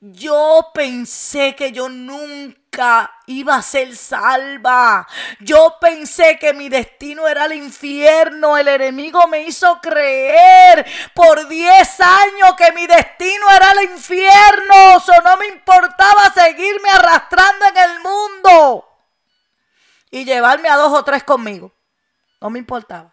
[0.00, 5.06] yo pensé que yo nunca iba a ser salva.
[5.40, 8.56] Yo pensé que mi destino era el infierno.
[8.56, 14.96] El enemigo me hizo creer por 10 años que mi destino era el infierno.
[14.96, 18.84] O no me importaba seguirme arrastrando en el mundo
[20.10, 21.74] y llevarme a dos o tres conmigo.
[22.40, 23.12] No me importaba.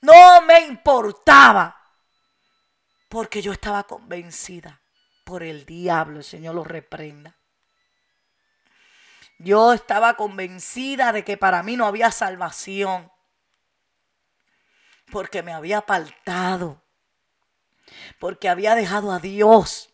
[0.00, 1.81] No me importaba.
[3.12, 4.80] Porque yo estaba convencida
[5.24, 6.20] por el diablo.
[6.20, 7.36] El Señor lo reprenda.
[9.38, 13.12] Yo estaba convencida de que para mí no había salvación.
[15.10, 16.82] Porque me había apartado.
[18.18, 19.90] Porque había dejado a Dios.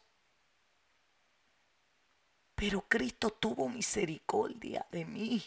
[2.54, 5.44] Pero Cristo tuvo misericordia de mí.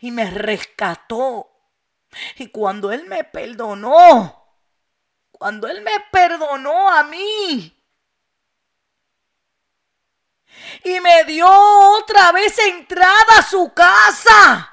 [0.00, 1.50] Y me rescató.
[2.36, 4.41] Y cuando Él me perdonó,
[5.42, 7.76] cuando Él me perdonó a mí,
[10.84, 11.48] y me dio
[11.98, 14.72] otra vez entrada a su casa.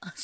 [0.00, 0.14] A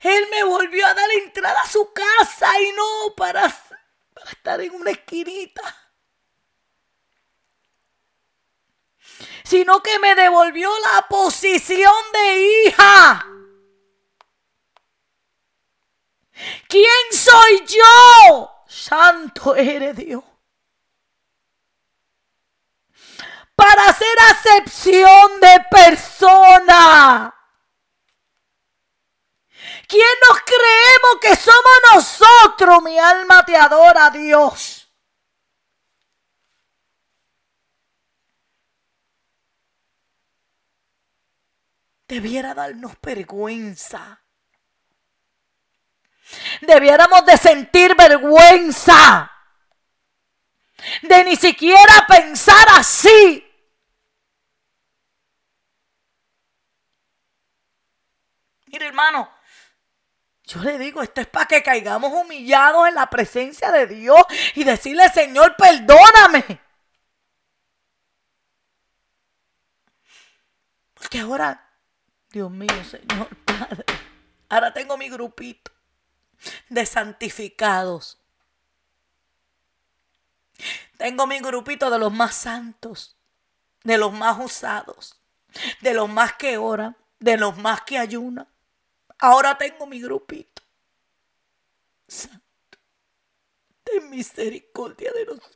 [0.00, 3.46] Él me volvió a dar entrada a su casa y no para
[4.32, 5.85] estar en una esquinita.
[9.44, 13.26] Sino que me devolvió la posición de hija.
[16.68, 18.50] ¿Quién soy yo?
[18.66, 20.22] Santo eres Dios.
[23.54, 27.32] Para hacer acepción de persona.
[29.88, 32.82] ¿Quién nos creemos que somos nosotros?
[32.82, 34.85] Mi alma te adora, Dios.
[42.08, 44.20] Debiera darnos vergüenza.
[46.60, 49.32] Debiéramos de sentir vergüenza
[51.02, 53.42] de ni siquiera pensar así.
[58.66, 59.30] Mire hermano,
[60.44, 64.20] yo le digo, esto es para que caigamos humillados en la presencia de Dios
[64.54, 66.60] y decirle, Señor, perdóname.
[70.94, 71.65] Porque ahora,
[72.30, 73.84] Dios mío, Señor Padre,
[74.48, 75.70] ahora tengo mi grupito
[76.68, 78.18] de santificados.
[80.96, 83.16] Tengo mi grupito de los más santos,
[83.84, 85.20] de los más usados,
[85.80, 88.48] de los más que oran, de los más que ayunan.
[89.18, 90.62] Ahora tengo mi grupito.
[92.08, 92.78] Santo,
[93.84, 95.55] ten misericordia de nosotros.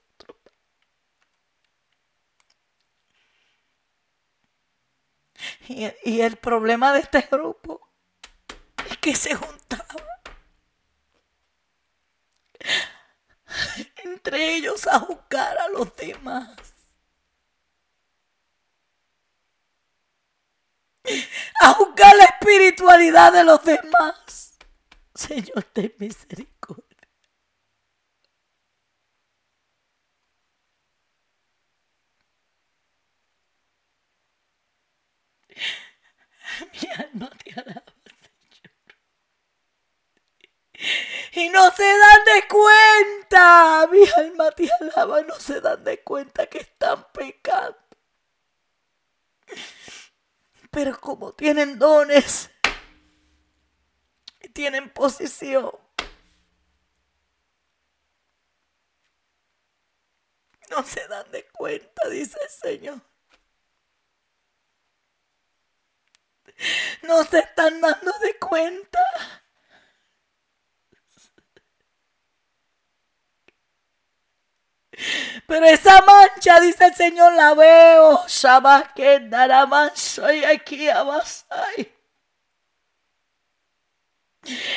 [5.69, 7.81] Y, el problema de este grupo
[8.89, 9.87] es que se juntaba
[14.05, 16.57] entre ellos a juzgar a los demás.
[21.61, 24.55] A juzgar la espiritualidad de los demás.
[25.15, 26.60] Señor, ten misericordia.
[36.73, 37.85] Mi alma te alaba.
[41.33, 43.89] y no se dan de cuenta.
[43.91, 47.79] Mi alma te alaba, no se dan de cuenta que están pecando.
[50.71, 52.51] Pero como tienen dones,
[54.53, 55.73] tienen posición,
[60.71, 63.10] no se dan de cuenta, dice el Señor.
[67.03, 69.01] No se están dando de cuenta.
[75.47, 78.25] Pero esa mancha, dice el Señor, la veo.
[78.95, 79.21] que
[79.95, 81.95] soy aquí abasai.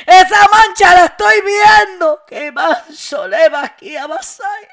[0.05, 2.23] Esa mancha la estoy viendo.
[2.25, 4.67] Que manso leva aquí abasai.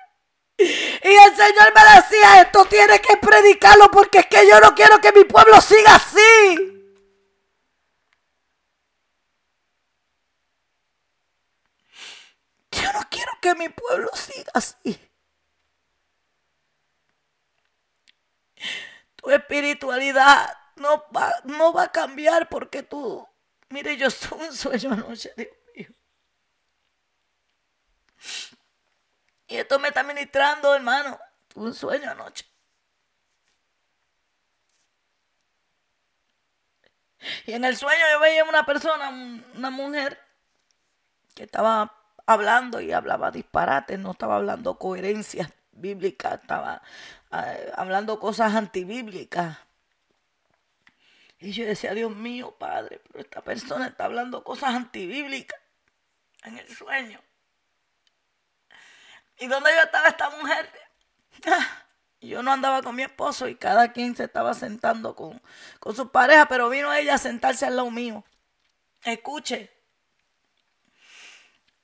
[0.58, 5.00] Y el Señor me decía, esto tiene que predicarlo porque es que yo no quiero
[5.00, 6.79] que mi pueblo siga así.
[12.92, 15.10] No quiero que mi pueblo siga así.
[19.20, 23.26] tu espiritualidad no va, no va a cambiar porque tú,
[23.68, 25.88] mire, yo tuve un sueño anoche, Dios mío.
[29.48, 31.18] Y esto me está ministrando, hermano.
[31.48, 32.46] Tuve un sueño anoche.
[37.44, 39.10] Y en el sueño yo veía una persona,
[39.54, 40.18] una mujer,
[41.34, 46.82] que estaba hablando y hablaba disparates, no estaba hablando coherencia bíblica, estaba
[47.32, 49.58] eh, hablando cosas antibíblicas.
[51.38, 55.58] Y yo decía, Dios mío, Padre, pero esta persona está hablando cosas antibíblicas
[56.44, 57.20] en el sueño.
[59.38, 60.70] ¿Y dónde yo estaba esta mujer?
[62.20, 65.40] Yo no andaba con mi esposo y cada quien se estaba sentando con,
[65.78, 68.22] con su pareja, pero vino ella a sentarse al lado mío.
[69.02, 69.79] Escuche.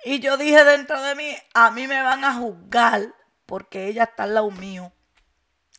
[0.08, 3.12] Y yo dije dentro de mí, a mí me van a juzgar
[3.44, 4.92] porque ella está al lado mío.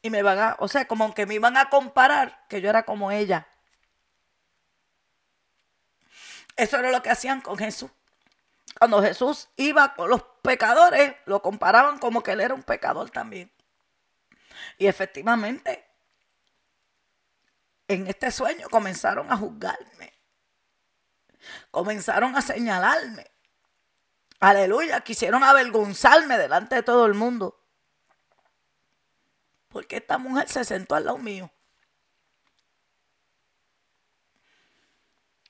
[0.01, 2.83] Y me van a, o sea, como que me iban a comparar que yo era
[2.83, 3.47] como ella.
[6.57, 7.89] Eso era lo que hacían con Jesús.
[8.77, 13.49] Cuando Jesús iba con los pecadores, lo comparaban como que él era un pecador también.
[14.77, 15.87] Y efectivamente,
[17.87, 20.11] en este sueño comenzaron a juzgarme.
[21.71, 23.36] Comenzaron a señalarme.
[24.39, 27.59] Aleluya, quisieron avergonzarme delante de todo el mundo.
[29.69, 31.51] Porque esta mujer se sentó al lado mío.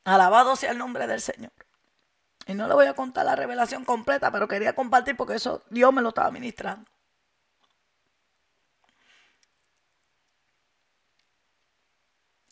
[0.05, 1.51] Alabado sea el nombre del Señor.
[2.45, 5.93] Y no le voy a contar la revelación completa, pero quería compartir porque eso Dios
[5.93, 6.89] me lo estaba ministrando.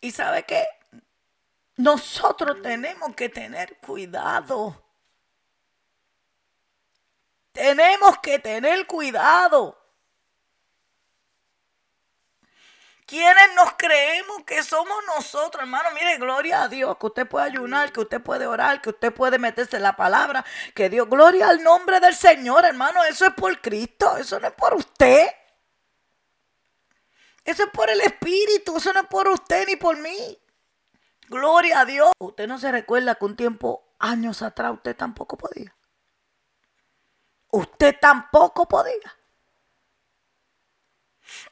[0.02, 0.66] Y sabe que
[1.78, 4.85] nosotros tenemos que tener cuidado.
[7.56, 9.82] Tenemos que tener cuidado.
[13.06, 15.90] ¿Quiénes nos creemos que somos nosotros, hermano?
[15.92, 19.40] Mire, gloria a Dios, que usted puede ayunar, que usted puede orar, que usted puede
[19.40, 20.44] meterse en la palabra,
[20.74, 24.54] que Dios, gloria al nombre del Señor, hermano, eso es por Cristo, eso no es
[24.54, 25.28] por usted.
[27.46, 30.42] Eso es por el Espíritu, eso no es por usted ni por mí.
[31.30, 32.12] Gloria a Dios.
[32.20, 35.75] Usted no se recuerda que un tiempo, años atrás, usted tampoco podía.
[37.56, 39.16] Usted tampoco podía.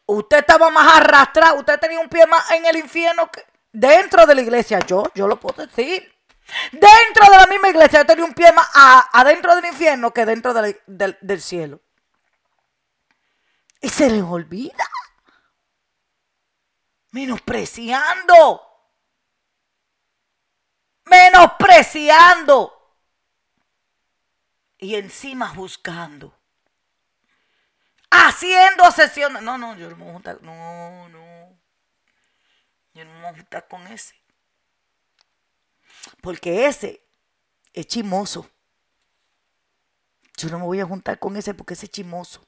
[0.06, 4.36] Usted estaba más arrastrado, usted tenía un pie más en el infierno que dentro de
[4.36, 4.80] la iglesia.
[4.80, 6.14] Yo, yo lo puedo decir.
[6.74, 8.68] Dentro de la misma iglesia yo tenía un pie más
[9.14, 11.80] adentro del infierno que dentro del cielo.
[13.80, 14.86] Y se les olvida.
[17.12, 18.62] Menospreciando.
[21.06, 22.83] Menospreciando.
[24.84, 26.36] Y encima juzgando
[28.14, 29.42] haciendo sesiones.
[29.42, 30.42] No, no, yo no me voy a juntar.
[30.42, 31.58] No, no.
[32.94, 34.14] Yo no me voy a juntar con ese.
[36.22, 37.02] Porque ese
[37.74, 38.46] es chimoso.
[40.36, 42.46] Yo no me voy a juntar con ese porque ese es chimoso.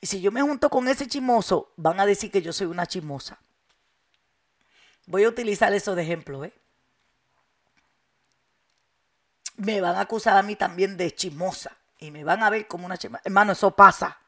[0.00, 2.86] Y si yo me junto con ese chimoso, van a decir que yo soy una
[2.86, 3.38] chimosa.
[5.06, 6.52] Voy a utilizar eso de ejemplo, ¿eh?
[9.56, 11.72] Me van a acusar a mí también de chimosa.
[11.98, 13.22] Y me van a ver como una chimosa.
[13.24, 14.18] Hermano, eso pasa.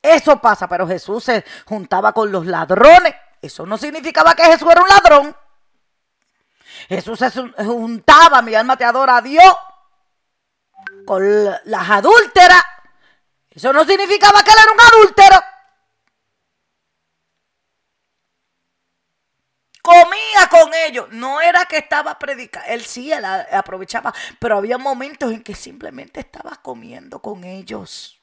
[0.00, 3.14] Eso pasa, pero Jesús se juntaba con los ladrones.
[3.40, 5.36] Eso no significaba que Jesús era un ladrón.
[6.88, 9.56] Jesús se juntaba, mi alma te adora a Dios,
[11.04, 12.62] con las adúlteras.
[13.50, 15.36] Eso no significaba que él era un adúltero.
[19.88, 21.08] Comía con ellos.
[21.12, 22.68] No era que estaba predicando.
[22.68, 24.12] Él sí, él aprovechaba.
[24.38, 28.18] Pero había momentos en que simplemente estaba comiendo con ellos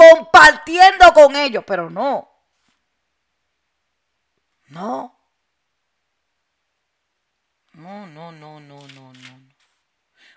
[0.00, 2.30] compartiendo con ellos, pero no.
[4.68, 5.16] No.
[7.74, 9.50] No, no, no, no, no, no.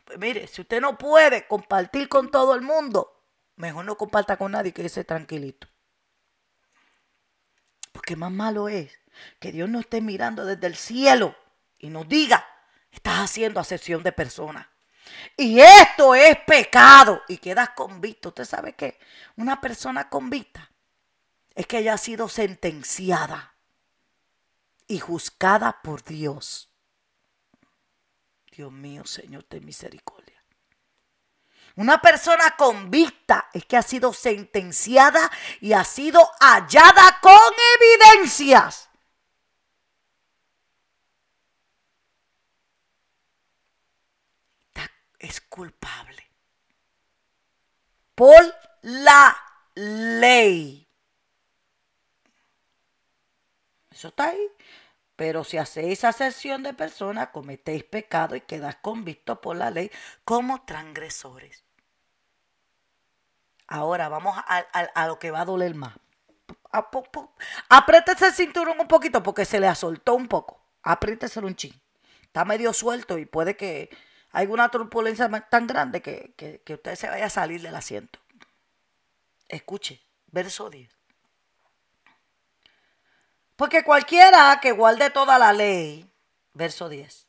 [0.03, 3.23] Pues mire, si usted no puede compartir con todo el mundo,
[3.55, 5.67] mejor no comparta con nadie que ese tranquilito.
[7.93, 8.99] Porque más malo es
[9.39, 11.35] que Dios no esté mirando desde el cielo
[11.79, 12.47] y nos diga,
[12.91, 14.67] estás haciendo acepción de personas.
[15.37, 17.21] Y esto es pecado.
[17.27, 18.29] Y quedas convicto.
[18.29, 18.99] Usted sabe que
[19.35, 20.71] una persona convicta
[21.55, 23.55] es que haya sido sentenciada
[24.87, 26.69] y juzgada por Dios.
[28.51, 30.43] Dios mío, Señor, de misericordia.
[31.75, 38.89] Una persona convicta es que ha sido sentenciada y ha sido hallada con evidencias
[45.23, 46.29] es culpable.
[48.13, 48.41] Por
[48.81, 49.35] la
[49.73, 50.87] ley.
[53.89, 54.47] Eso está ahí.
[55.15, 59.89] Pero si hacéis asesión de personas, cometéis pecado y quedáis convictos por la ley
[60.25, 61.63] como transgresores.
[63.67, 65.93] Ahora vamos a, lo que va a doler más.
[67.69, 70.61] Apriétese el cinturón un poquito porque se le asoltó un poco.
[70.81, 71.79] Apriétese un chin.
[72.23, 73.89] Está medio suelto y puede que
[74.33, 78.19] hay una turbulencia tan grande que, que, usted se vaya a salir del asiento.
[79.47, 80.89] Escuche, verso 10.
[83.55, 86.11] Porque cualquiera que guarde toda la ley,
[86.53, 87.27] verso 10,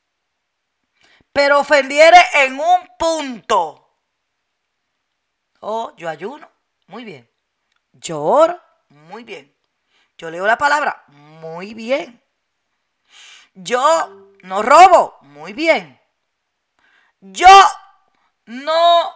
[1.30, 3.86] pero ofendiere en un punto.
[5.60, 6.50] Oh, yo ayuno,
[6.86, 7.30] muy bien.
[7.92, 9.54] Yo oro, muy bien.
[10.16, 12.22] Yo leo la palabra, muy bien.
[13.52, 16.00] Yo no robo, muy bien.
[17.26, 17.48] Yo
[18.46, 19.14] no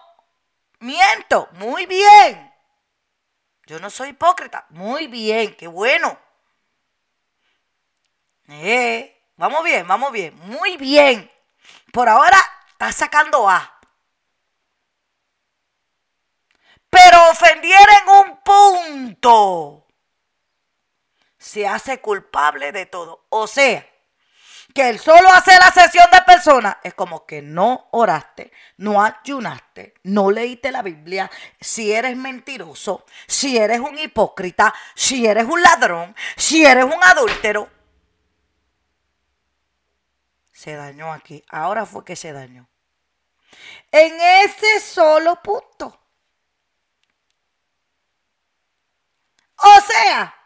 [0.78, 1.48] miento.
[1.52, 2.54] Muy bien.
[3.66, 4.64] Yo no soy hipócrita.
[4.70, 6.18] Muy bien, qué bueno.
[8.48, 10.34] Eh, vamos bien, vamos bien.
[10.38, 11.30] Muy bien.
[11.92, 12.38] Por ahora
[12.70, 13.78] está sacando A.
[16.88, 19.86] Pero ofendiera en un punto.
[21.36, 23.26] Se hace culpable de todo.
[23.28, 23.87] O sea,
[24.74, 29.94] que el solo hacer la sesión de personas es como que no oraste, no ayunaste,
[30.04, 36.14] no leíste la Biblia, si eres mentiroso, si eres un hipócrita, si eres un ladrón,
[36.36, 37.68] si eres un adúltero.
[40.52, 41.44] Se dañó aquí.
[41.48, 42.68] Ahora fue que se dañó.
[43.90, 45.98] En ese solo punto.
[49.56, 50.37] O sea,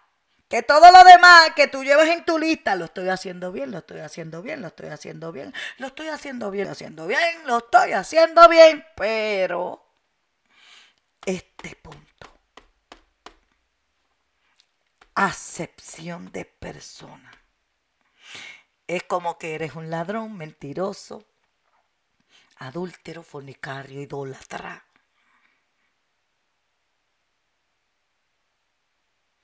[0.53, 3.79] que todo lo demás que tú llevas en tu lista, lo estoy haciendo bien, lo
[3.79, 7.47] estoy haciendo bien, lo estoy haciendo bien, lo estoy haciendo bien, lo estoy haciendo bien,
[7.47, 9.83] lo estoy haciendo bien, pero
[11.25, 12.39] este punto,
[15.15, 17.33] acepción de persona,
[18.87, 21.25] es como que eres un ladrón, mentiroso,
[22.57, 24.85] adúltero, fornicario, idólatra.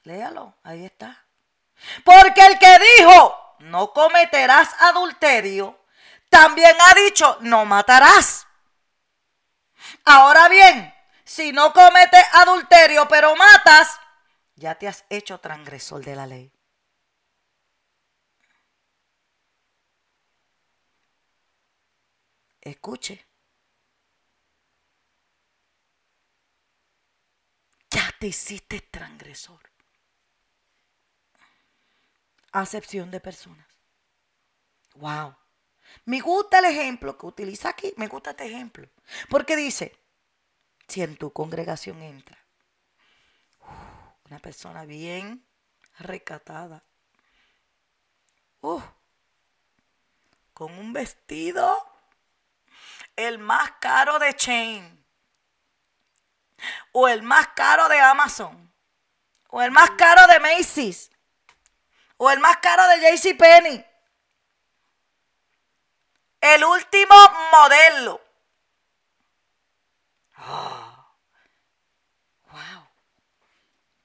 [0.04, 1.26] Léalo, ahí está.
[2.04, 5.78] Porque el que dijo, no cometerás adulterio,
[6.28, 8.46] también ha dicho, no matarás.
[10.04, 10.94] Ahora bien,
[11.24, 14.00] si no cometes adulterio pero matas,
[14.54, 16.52] ya te has hecho transgresor de la ley.
[22.60, 23.26] Escuche.
[27.90, 29.67] Ya te hiciste transgresor.
[32.52, 33.66] Acepción de personas.
[34.94, 35.36] Wow.
[36.04, 37.92] Me gusta el ejemplo que utiliza aquí.
[37.96, 38.88] Me gusta este ejemplo.
[39.28, 39.98] Porque dice,
[40.86, 42.38] si en tu congregación entra
[44.24, 45.46] una persona bien
[45.98, 46.84] recatada,
[50.52, 51.76] con un vestido
[53.16, 55.06] el más caro de Chain,
[56.92, 58.72] o el más caro de Amazon,
[59.48, 61.10] o el más caro de Macy's,
[62.18, 63.86] o el más caro de JCPenney,
[66.40, 67.14] el último
[67.52, 68.20] modelo.
[70.38, 71.14] Oh,
[72.52, 72.88] wow.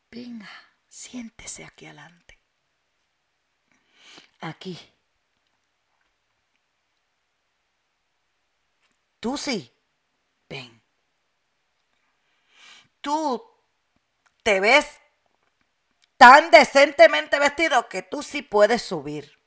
[0.10, 0.50] Venga,
[0.88, 2.40] siéntese aquí adelante.
[4.42, 4.78] Aquí.
[9.20, 9.72] Tú sí.
[10.50, 10.82] Ven.
[13.00, 13.44] Tú
[14.44, 15.00] te ves
[16.24, 19.38] tan decentemente vestido que tú sí puedes subir.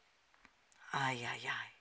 [0.93, 1.73] Ay, ay, ay.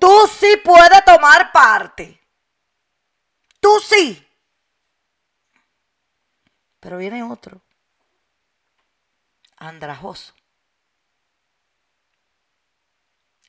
[0.00, 2.20] Tú sí puedes tomar parte.
[3.60, 4.28] Tú sí.
[6.80, 7.62] Pero viene otro.
[9.58, 10.34] Andrajoso.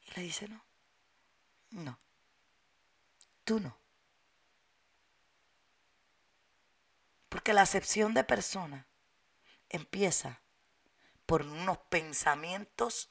[0.05, 0.63] Y le dice, no.
[1.71, 1.99] No.
[3.43, 3.75] Tú no.
[7.29, 8.85] Porque la acepción de persona
[9.69, 10.41] empieza
[11.25, 13.09] por unos pensamientos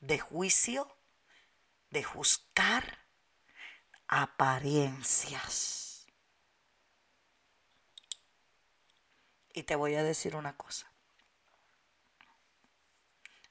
[0.00, 0.98] de juicio
[1.90, 2.98] de juzgar
[4.06, 6.06] apariencias.
[9.52, 10.90] Y te voy a decir una cosa.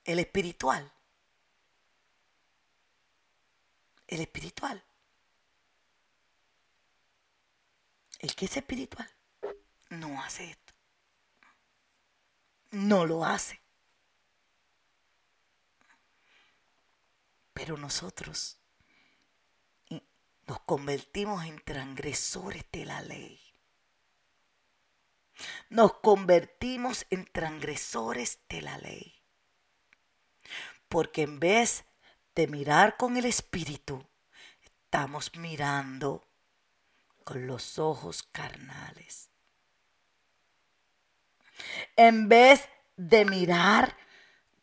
[0.06, 0.92] El espiritual.
[4.08, 4.84] El espiritual.
[8.20, 9.10] El que es espiritual
[9.90, 10.67] no hace esto.
[12.72, 13.62] No lo hace.
[17.54, 18.58] Pero nosotros
[20.48, 23.42] nos convertimos en transgresores de la ley.
[25.70, 29.22] Nos convertimos en transgresores de la ley.
[30.88, 31.84] Porque en vez
[32.34, 34.08] de mirar con el espíritu,
[34.62, 36.26] estamos mirando
[37.26, 39.30] con los ojos carnales.
[41.96, 43.96] En vez de mirar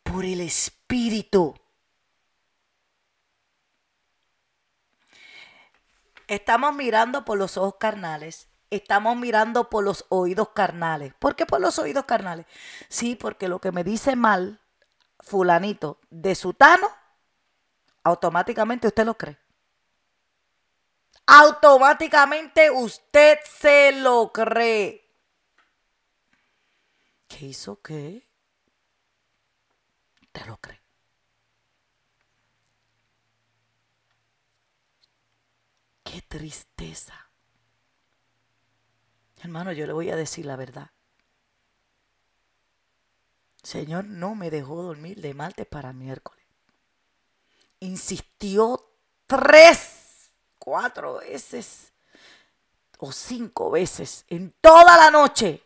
[0.03, 1.55] por el espíritu,
[6.27, 8.47] Estamos mirando por los ojos carnales.
[8.71, 11.13] Estamos mirando por los oídos carnales.
[11.19, 12.45] ¿Por qué por los oídos carnales?
[12.89, 14.59] Sí, porque lo que me dice mal
[15.19, 16.87] fulanito de sutano,
[18.03, 19.37] automáticamente usted lo cree.
[21.27, 25.04] Automáticamente usted se lo cree.
[27.27, 28.27] ¿Qué hizo qué?
[30.31, 30.81] Te lo cree.
[36.03, 37.29] Qué tristeza.
[39.41, 40.91] Hermano, yo le voy a decir la verdad.
[43.65, 46.45] Señor no me dejó dormir de martes para miércoles.
[47.79, 48.91] Insistió
[49.27, 51.91] tres, cuatro veces
[52.99, 55.64] o cinco veces en toda la noche.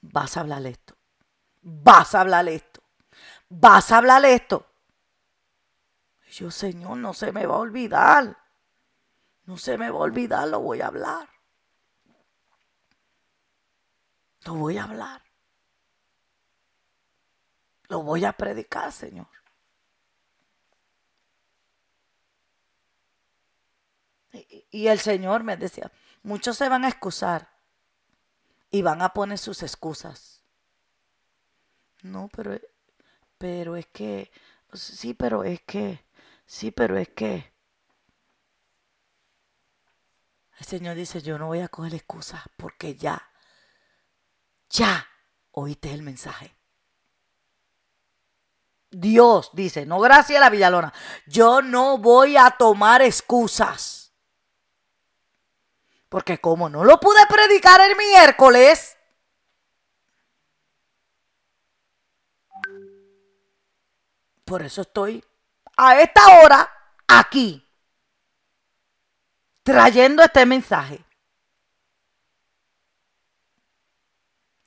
[0.00, 0.96] Vas a hablar esto.
[1.62, 2.82] Vas a hablar esto.
[3.48, 4.66] Vas a hablar esto.
[6.30, 8.36] yo, Señor, no se me va a olvidar.
[9.44, 11.28] No se me va a olvidar, lo voy a hablar.
[14.44, 15.22] Lo voy a hablar.
[17.88, 19.26] Lo voy a predicar, Señor.
[24.70, 25.90] Y, el Señor me decía,
[26.22, 27.48] muchos se van a excusar
[28.70, 30.42] y van a poner sus excusas.
[32.02, 32.58] No, pero,
[33.38, 34.30] pero es que,
[34.72, 36.04] sí, pero es que,
[36.46, 37.52] sí, pero es que.
[40.58, 43.30] El Señor dice, yo no voy a coger excusas porque ya,
[44.68, 45.06] ya
[45.52, 46.54] oíste el mensaje.
[48.90, 50.92] Dios dice, no gracias a la Villalona,
[51.26, 53.99] yo no voy a tomar excusas.
[56.10, 58.98] Porque como no lo pude predicar el miércoles,
[64.50, 65.24] Por eso estoy
[65.76, 66.68] a esta hora
[67.06, 67.64] aquí,
[69.62, 71.04] trayendo este mensaje.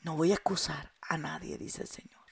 [0.03, 2.25] No voy a excusar a nadie, dice el Señor,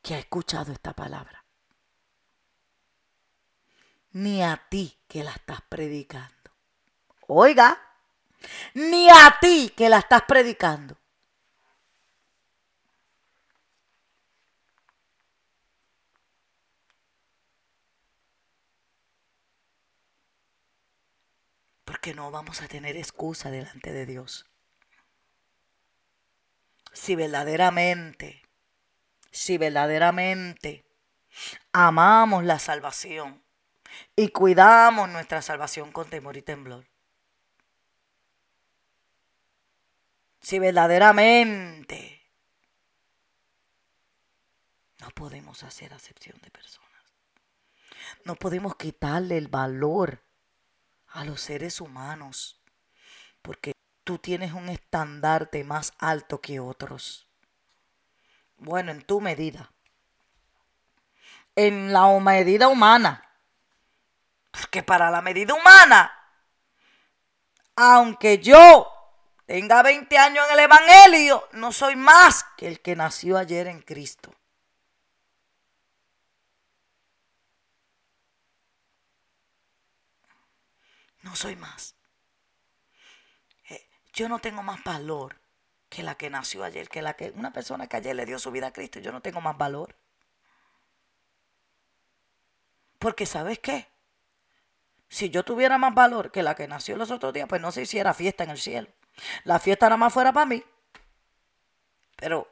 [0.00, 1.44] que ha escuchado esta palabra.
[4.12, 6.43] Ni a ti que la estás predicando.
[7.26, 7.80] Oiga,
[8.74, 10.96] ni a ti que la estás predicando.
[21.84, 24.46] Porque no vamos a tener excusa delante de Dios.
[26.92, 28.42] Si verdaderamente,
[29.30, 30.84] si verdaderamente
[31.72, 33.42] amamos la salvación
[34.16, 36.93] y cuidamos nuestra salvación con temor y temblor.
[40.44, 42.22] Si verdaderamente
[44.98, 46.90] no podemos hacer acepción de personas.
[48.26, 50.22] No podemos quitarle el valor
[51.08, 52.60] a los seres humanos,
[53.40, 53.72] porque
[54.04, 57.26] tú tienes un estandarte más alto que otros.
[58.58, 59.72] Bueno, en tu medida.
[61.56, 63.30] En la medida humana.
[64.50, 66.12] Porque para la medida humana,
[67.76, 68.93] aunque yo
[69.46, 73.80] tenga 20 años en el Evangelio, no soy más que el que nació ayer en
[73.82, 74.34] Cristo.
[81.22, 81.94] No soy más.
[83.70, 85.40] Eh, yo no tengo más valor
[85.88, 88.50] que la que nació ayer, que la que una persona que ayer le dio su
[88.50, 89.00] vida a Cristo.
[89.00, 89.96] Yo no tengo más valor.
[92.98, 93.88] Porque ¿sabes qué?
[95.08, 97.82] Si yo tuviera más valor que la que nació los otros días, pues no se
[97.82, 98.88] hiciera fiesta en el cielo.
[99.44, 100.62] La fiesta nada más fuera para mí.
[102.16, 102.48] Pero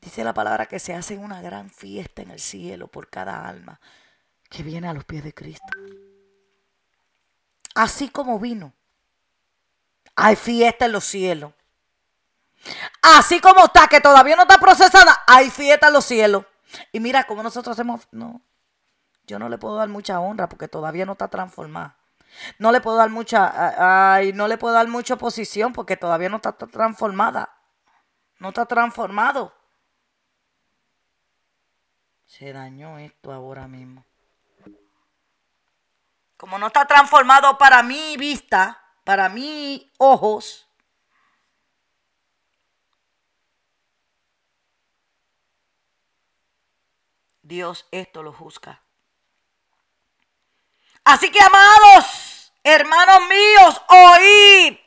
[0.00, 3.80] dice la palabra que se hace una gran fiesta en el cielo por cada alma
[4.48, 5.66] que viene a los pies de Cristo
[7.74, 8.72] así como vino.
[10.16, 11.52] Hay fiesta en los cielos.
[13.00, 16.44] Así como está, que todavía no está procesada, hay fiesta en los cielos.
[16.92, 18.42] Y mira cómo nosotros hacemos, no,
[19.26, 21.96] yo no le puedo dar mucha honra porque todavía no está transformada.
[22.58, 26.36] No le puedo dar mucha, ay, no le puedo dar mucha oposición porque todavía no
[26.36, 27.56] está transformada.
[28.38, 29.54] No está transformado.
[32.26, 34.04] Se dañó esto ahora mismo
[36.40, 40.66] como no está transformado para mi vista, para mis ojos,
[47.42, 48.82] Dios esto lo juzga.
[51.04, 54.78] Así que, amados, hermanos míos, oíd.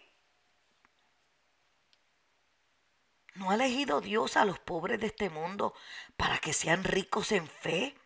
[3.36, 5.74] ¿No ha elegido Dios a los pobres de este mundo
[6.16, 7.98] para que sean ricos en fe?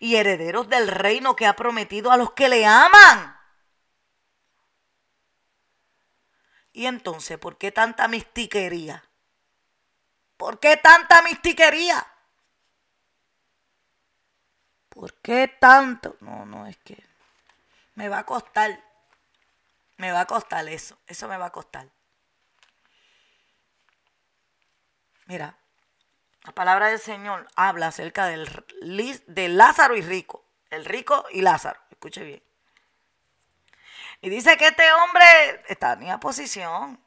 [0.00, 3.36] y herederos del reino que ha prometido a los que le aman.
[6.72, 9.02] Y entonces, ¿por qué tanta mistiquería?
[10.36, 12.06] ¿Por qué tanta mistiquería?
[14.90, 16.16] ¿Por qué tanto?
[16.20, 17.05] No, no, es que
[17.96, 18.80] me va a costar.
[19.96, 20.98] Me va a costar eso.
[21.06, 21.88] Eso me va a costar.
[25.24, 25.58] Mira,
[26.44, 28.46] la palabra del Señor habla acerca del,
[29.26, 30.44] de Lázaro y rico.
[30.70, 31.80] El rico y Lázaro.
[31.90, 32.42] Escuche bien.
[34.20, 37.02] Y dice que este hombre tenía posición.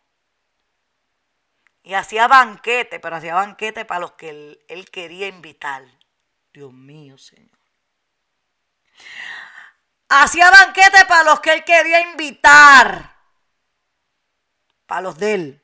[1.84, 5.86] Y hacía banquete, pero hacía banquete para los que él, él quería invitar.
[6.52, 7.58] Dios mío, Señor.
[10.10, 13.16] Hacía banquete para los que él quería invitar.
[14.86, 15.64] Para los de él.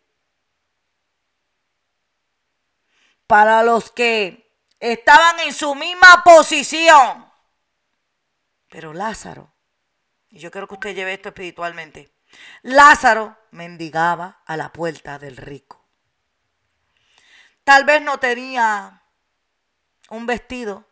[3.27, 7.31] para los que estaban en su misma posición.
[8.69, 9.53] Pero Lázaro,
[10.29, 12.13] y yo quiero que usted lleve esto espiritualmente,
[12.61, 15.83] Lázaro mendigaba a la puerta del rico.
[17.63, 19.03] Tal vez no tenía
[20.09, 20.87] un vestido,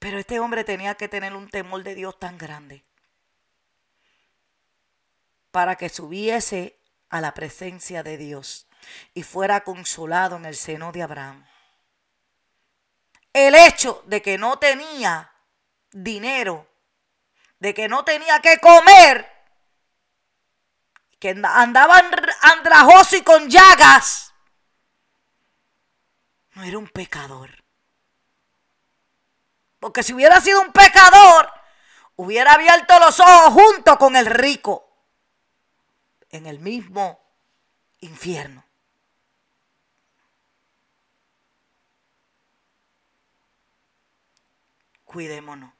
[0.00, 2.82] pero este hombre tenía que tener un temor de Dios tan grande
[5.50, 6.80] para que subiese
[7.10, 8.66] a la presencia de Dios
[9.12, 11.46] y fuera consolado en el seno de Abraham.
[13.34, 15.32] El hecho de que no tenía
[15.92, 16.66] dinero,
[17.58, 19.30] de que no tenía que comer,
[21.18, 22.02] que andaba
[22.40, 24.32] andrajoso y con llagas,
[26.54, 27.59] no era un pecador.
[29.80, 31.50] Porque si hubiera sido un pecador,
[32.16, 34.86] hubiera abierto los ojos junto con el rico
[36.30, 37.18] en el mismo
[38.00, 38.62] infierno.
[45.04, 45.72] Cuidémonos.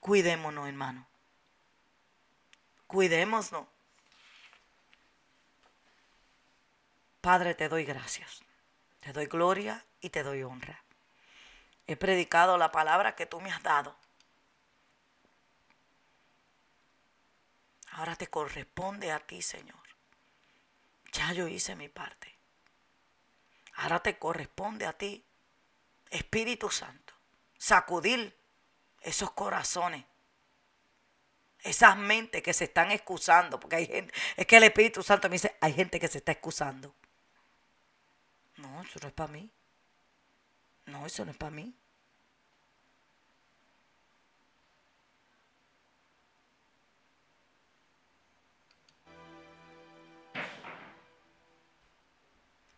[0.00, 1.06] Cuidémonos, hermano.
[2.88, 3.66] Cuidémonos.
[7.20, 8.42] Padre, te doy gracias.
[9.00, 10.83] Te doy gloria y te doy honra.
[11.86, 13.96] He predicado la palabra que tú me has dado.
[17.92, 19.78] Ahora te corresponde a ti, Señor.
[21.12, 22.36] Ya yo hice mi parte.
[23.76, 25.24] Ahora te corresponde a ti,
[26.10, 27.12] Espíritu Santo,
[27.58, 28.36] sacudir
[29.00, 30.04] esos corazones,
[31.60, 35.34] esas mentes que se están excusando, porque hay gente, es que el Espíritu Santo me
[35.34, 36.94] dice, hay gente que se está excusando.
[38.56, 39.50] No, eso no es para mí.
[40.86, 41.74] No, eso no es para mí.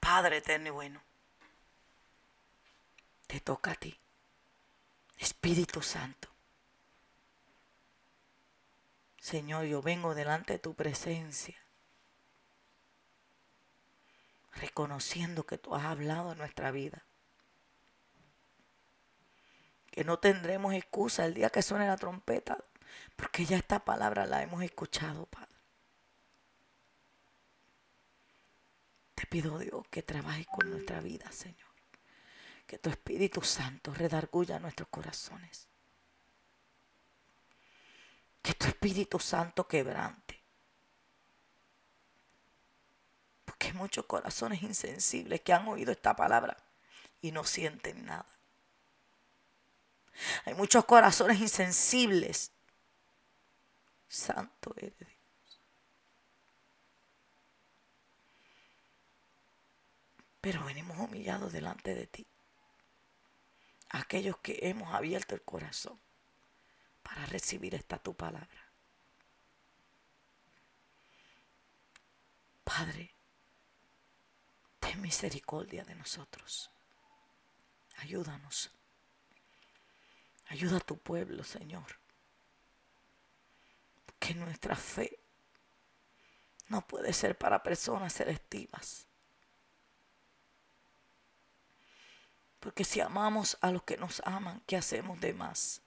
[0.00, 1.02] Padre eterno y bueno,
[3.26, 3.98] te toca a ti,
[5.18, 6.28] Espíritu Santo.
[9.18, 11.56] Señor, yo vengo delante de tu presencia,
[14.52, 17.05] reconociendo que tú has hablado en nuestra vida.
[19.96, 22.62] Que no tendremos excusa el día que suene la trompeta,
[23.16, 25.48] porque ya esta palabra la hemos escuchado, Padre.
[29.14, 31.70] Te pido, Dios, que trabajes con nuestra vida, Señor.
[32.66, 35.66] Que tu Espíritu Santo redarguya nuestros corazones.
[38.42, 40.44] Que tu Espíritu Santo quebrante.
[43.46, 46.54] Porque hay muchos corazones insensibles que han oído esta palabra
[47.22, 48.35] y no sienten nada.
[50.44, 52.52] Hay muchos corazones insensibles.
[54.08, 55.60] Santo eres Dios.
[60.40, 62.26] Pero venimos humillados delante de ti.
[63.90, 65.98] Aquellos que hemos abierto el corazón
[67.02, 68.70] para recibir esta tu palabra.
[72.64, 73.14] Padre,
[74.80, 76.70] ten misericordia de nosotros.
[77.98, 78.75] Ayúdanos.
[80.48, 81.86] Ayuda a tu pueblo, Señor.
[84.18, 85.18] Que nuestra fe
[86.68, 89.06] no puede ser para personas selectivas.
[92.60, 95.82] Porque si amamos a los que nos aman, ¿qué hacemos de más?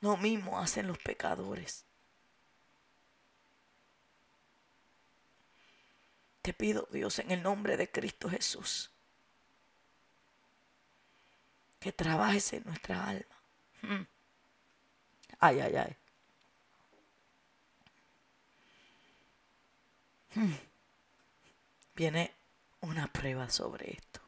[0.00, 1.84] Lo mismo hacen los pecadores.
[6.42, 8.90] Te pido, Dios, en el nombre de Cristo Jesús,
[11.88, 13.36] que trabajes en nuestra alma.
[13.82, 14.06] Hmm.
[15.40, 15.96] Ay, ay, ay.
[20.34, 20.68] Hmm
[21.98, 22.32] viene
[22.80, 24.20] una prueba sobre esto.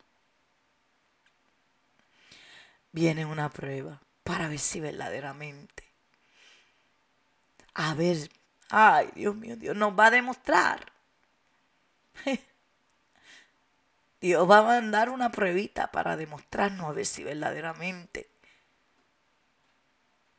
[2.90, 5.84] Viene una prueba para ver si verdaderamente,
[7.74, 8.28] a ver,
[8.70, 10.92] ay Dios mío, Dios nos va a demostrar.
[14.20, 18.30] Dios va a mandar una pruebita para demostrarnos a ver si verdaderamente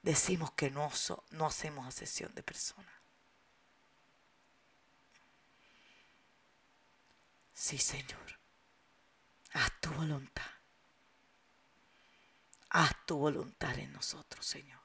[0.03, 0.91] decimos que no,
[1.31, 2.93] no hacemos asesión de personas.
[7.53, 8.39] Sí, Señor.
[9.53, 10.45] Haz tu voluntad.
[12.69, 14.79] Haz tu voluntad en nosotros, Señor.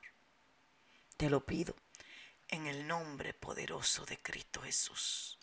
[1.17, 1.75] Te lo pido
[2.49, 5.39] en el nombre poderoso de Cristo Jesús.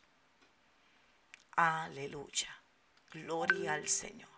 [1.55, 2.62] Aleluya.
[3.13, 4.29] Gloria al Señor.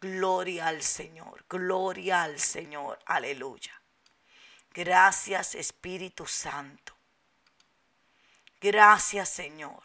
[0.00, 1.44] Gloria al Señor.
[1.48, 2.98] Gloria al Señor.
[3.06, 3.80] Aleluya.
[4.72, 6.94] Gracias Espíritu Santo.
[8.60, 9.82] Gracias Señor.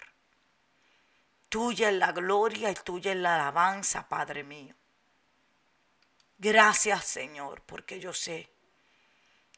[1.49, 4.75] Tuya es la gloria y tuya es la alabanza, Padre mío.
[6.37, 8.49] Gracias, Señor, porque yo sé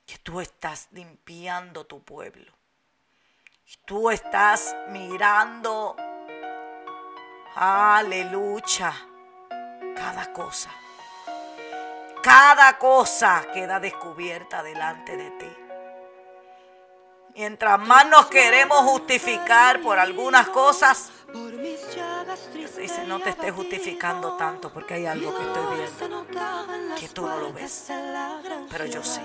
[0.06, 2.54] que tú estás limpiando tu pueblo.
[3.66, 5.96] Y tú estás mirando,
[7.58, 8.94] aleluya,
[9.96, 10.70] cada cosa.
[12.22, 15.58] Cada cosa queda descubierta delante de ti.
[17.36, 21.12] Mientras más nos queremos justificar por algunas cosas,
[22.78, 26.28] dice, no te estés justificando tanto porque hay algo que estoy viendo
[27.00, 27.92] que tú no lo ves.
[28.70, 29.22] Pero yo sí.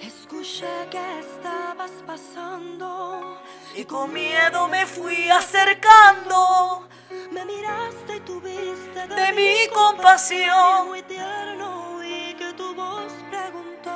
[0.00, 3.40] Escuché que estabas pasando
[3.74, 6.88] y con miedo me fui acercando.
[7.30, 10.88] Me miraste y tuviste de mi compasión.
[10.88, 13.90] Muy tierno y que tu voz preguntó: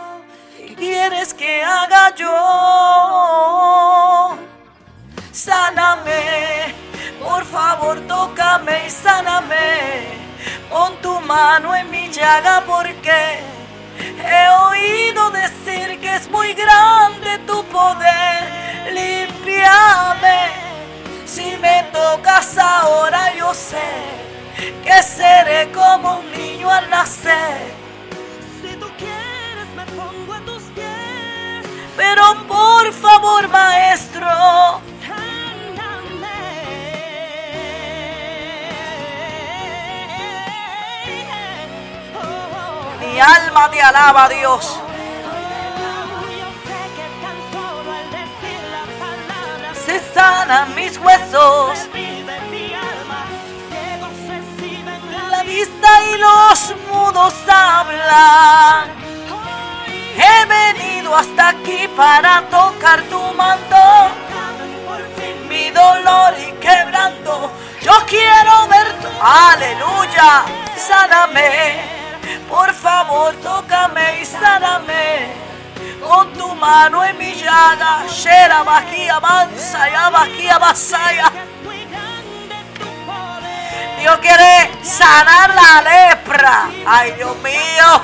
[0.57, 3.39] ¿Qué quieres que haga yo?
[5.33, 6.75] sáname,
[7.23, 10.19] Por favor, tócame y sáname.
[10.71, 13.41] Pon tu mano en mi llaga porque
[14.25, 18.93] he oído decir que es muy grande tu poder.
[18.93, 20.49] Limpiame.
[21.25, 24.19] Si me tocas ahora yo sé
[24.83, 27.73] que seré como un niño al nacer.
[28.61, 31.65] Si tú quieres me pongo a tus pies.
[31.97, 34.81] Pero por favor, maestro,
[43.19, 44.79] mi alma te alaba, Dios.
[49.85, 51.79] Se sanan mis huesos,
[55.33, 58.85] la vista y los mudos hablan.
[60.17, 63.83] He venido hasta aquí para tocar tu manto,
[65.49, 67.51] mi dolor y quebranto.
[67.83, 70.45] Yo quiero ver tu aleluya,
[70.77, 71.99] sáname.
[72.49, 75.49] Por favor, tócame y sáname.
[76.07, 81.33] Con tu mano en mi llaga, Shera Baquía avanza, ya Baquía Basaya.
[83.99, 86.71] Dios quiere sanar la lepra.
[86.87, 88.01] Ay, Dios mío.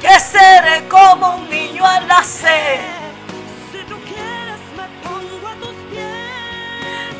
[0.00, 2.80] Que seré como un niño al nacer.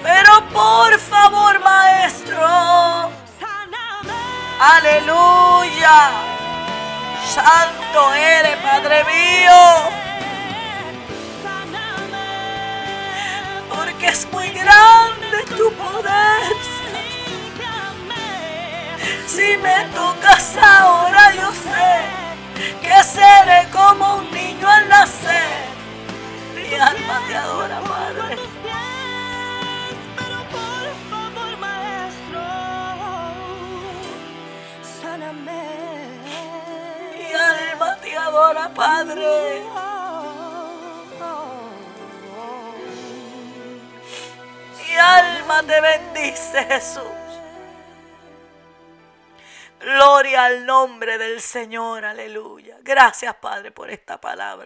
[0.03, 3.26] Pero por favor, maestro.
[4.59, 6.11] Aleluya.
[7.35, 9.53] Santo eres, Padre mío.
[13.69, 16.57] Porque es muy grande tu poder.
[19.27, 22.17] Si me tocas ahora, yo sé
[22.81, 25.67] que seré como un niño al nacer.
[26.55, 28.39] Mi alma te adora, Padre.
[38.37, 39.63] Adora, Padre.
[44.79, 47.03] Mi alma te bendice, Jesús.
[49.81, 52.79] Gloria al nombre del Señor, aleluya.
[52.83, 54.65] Gracias, Padre, por esta palabra.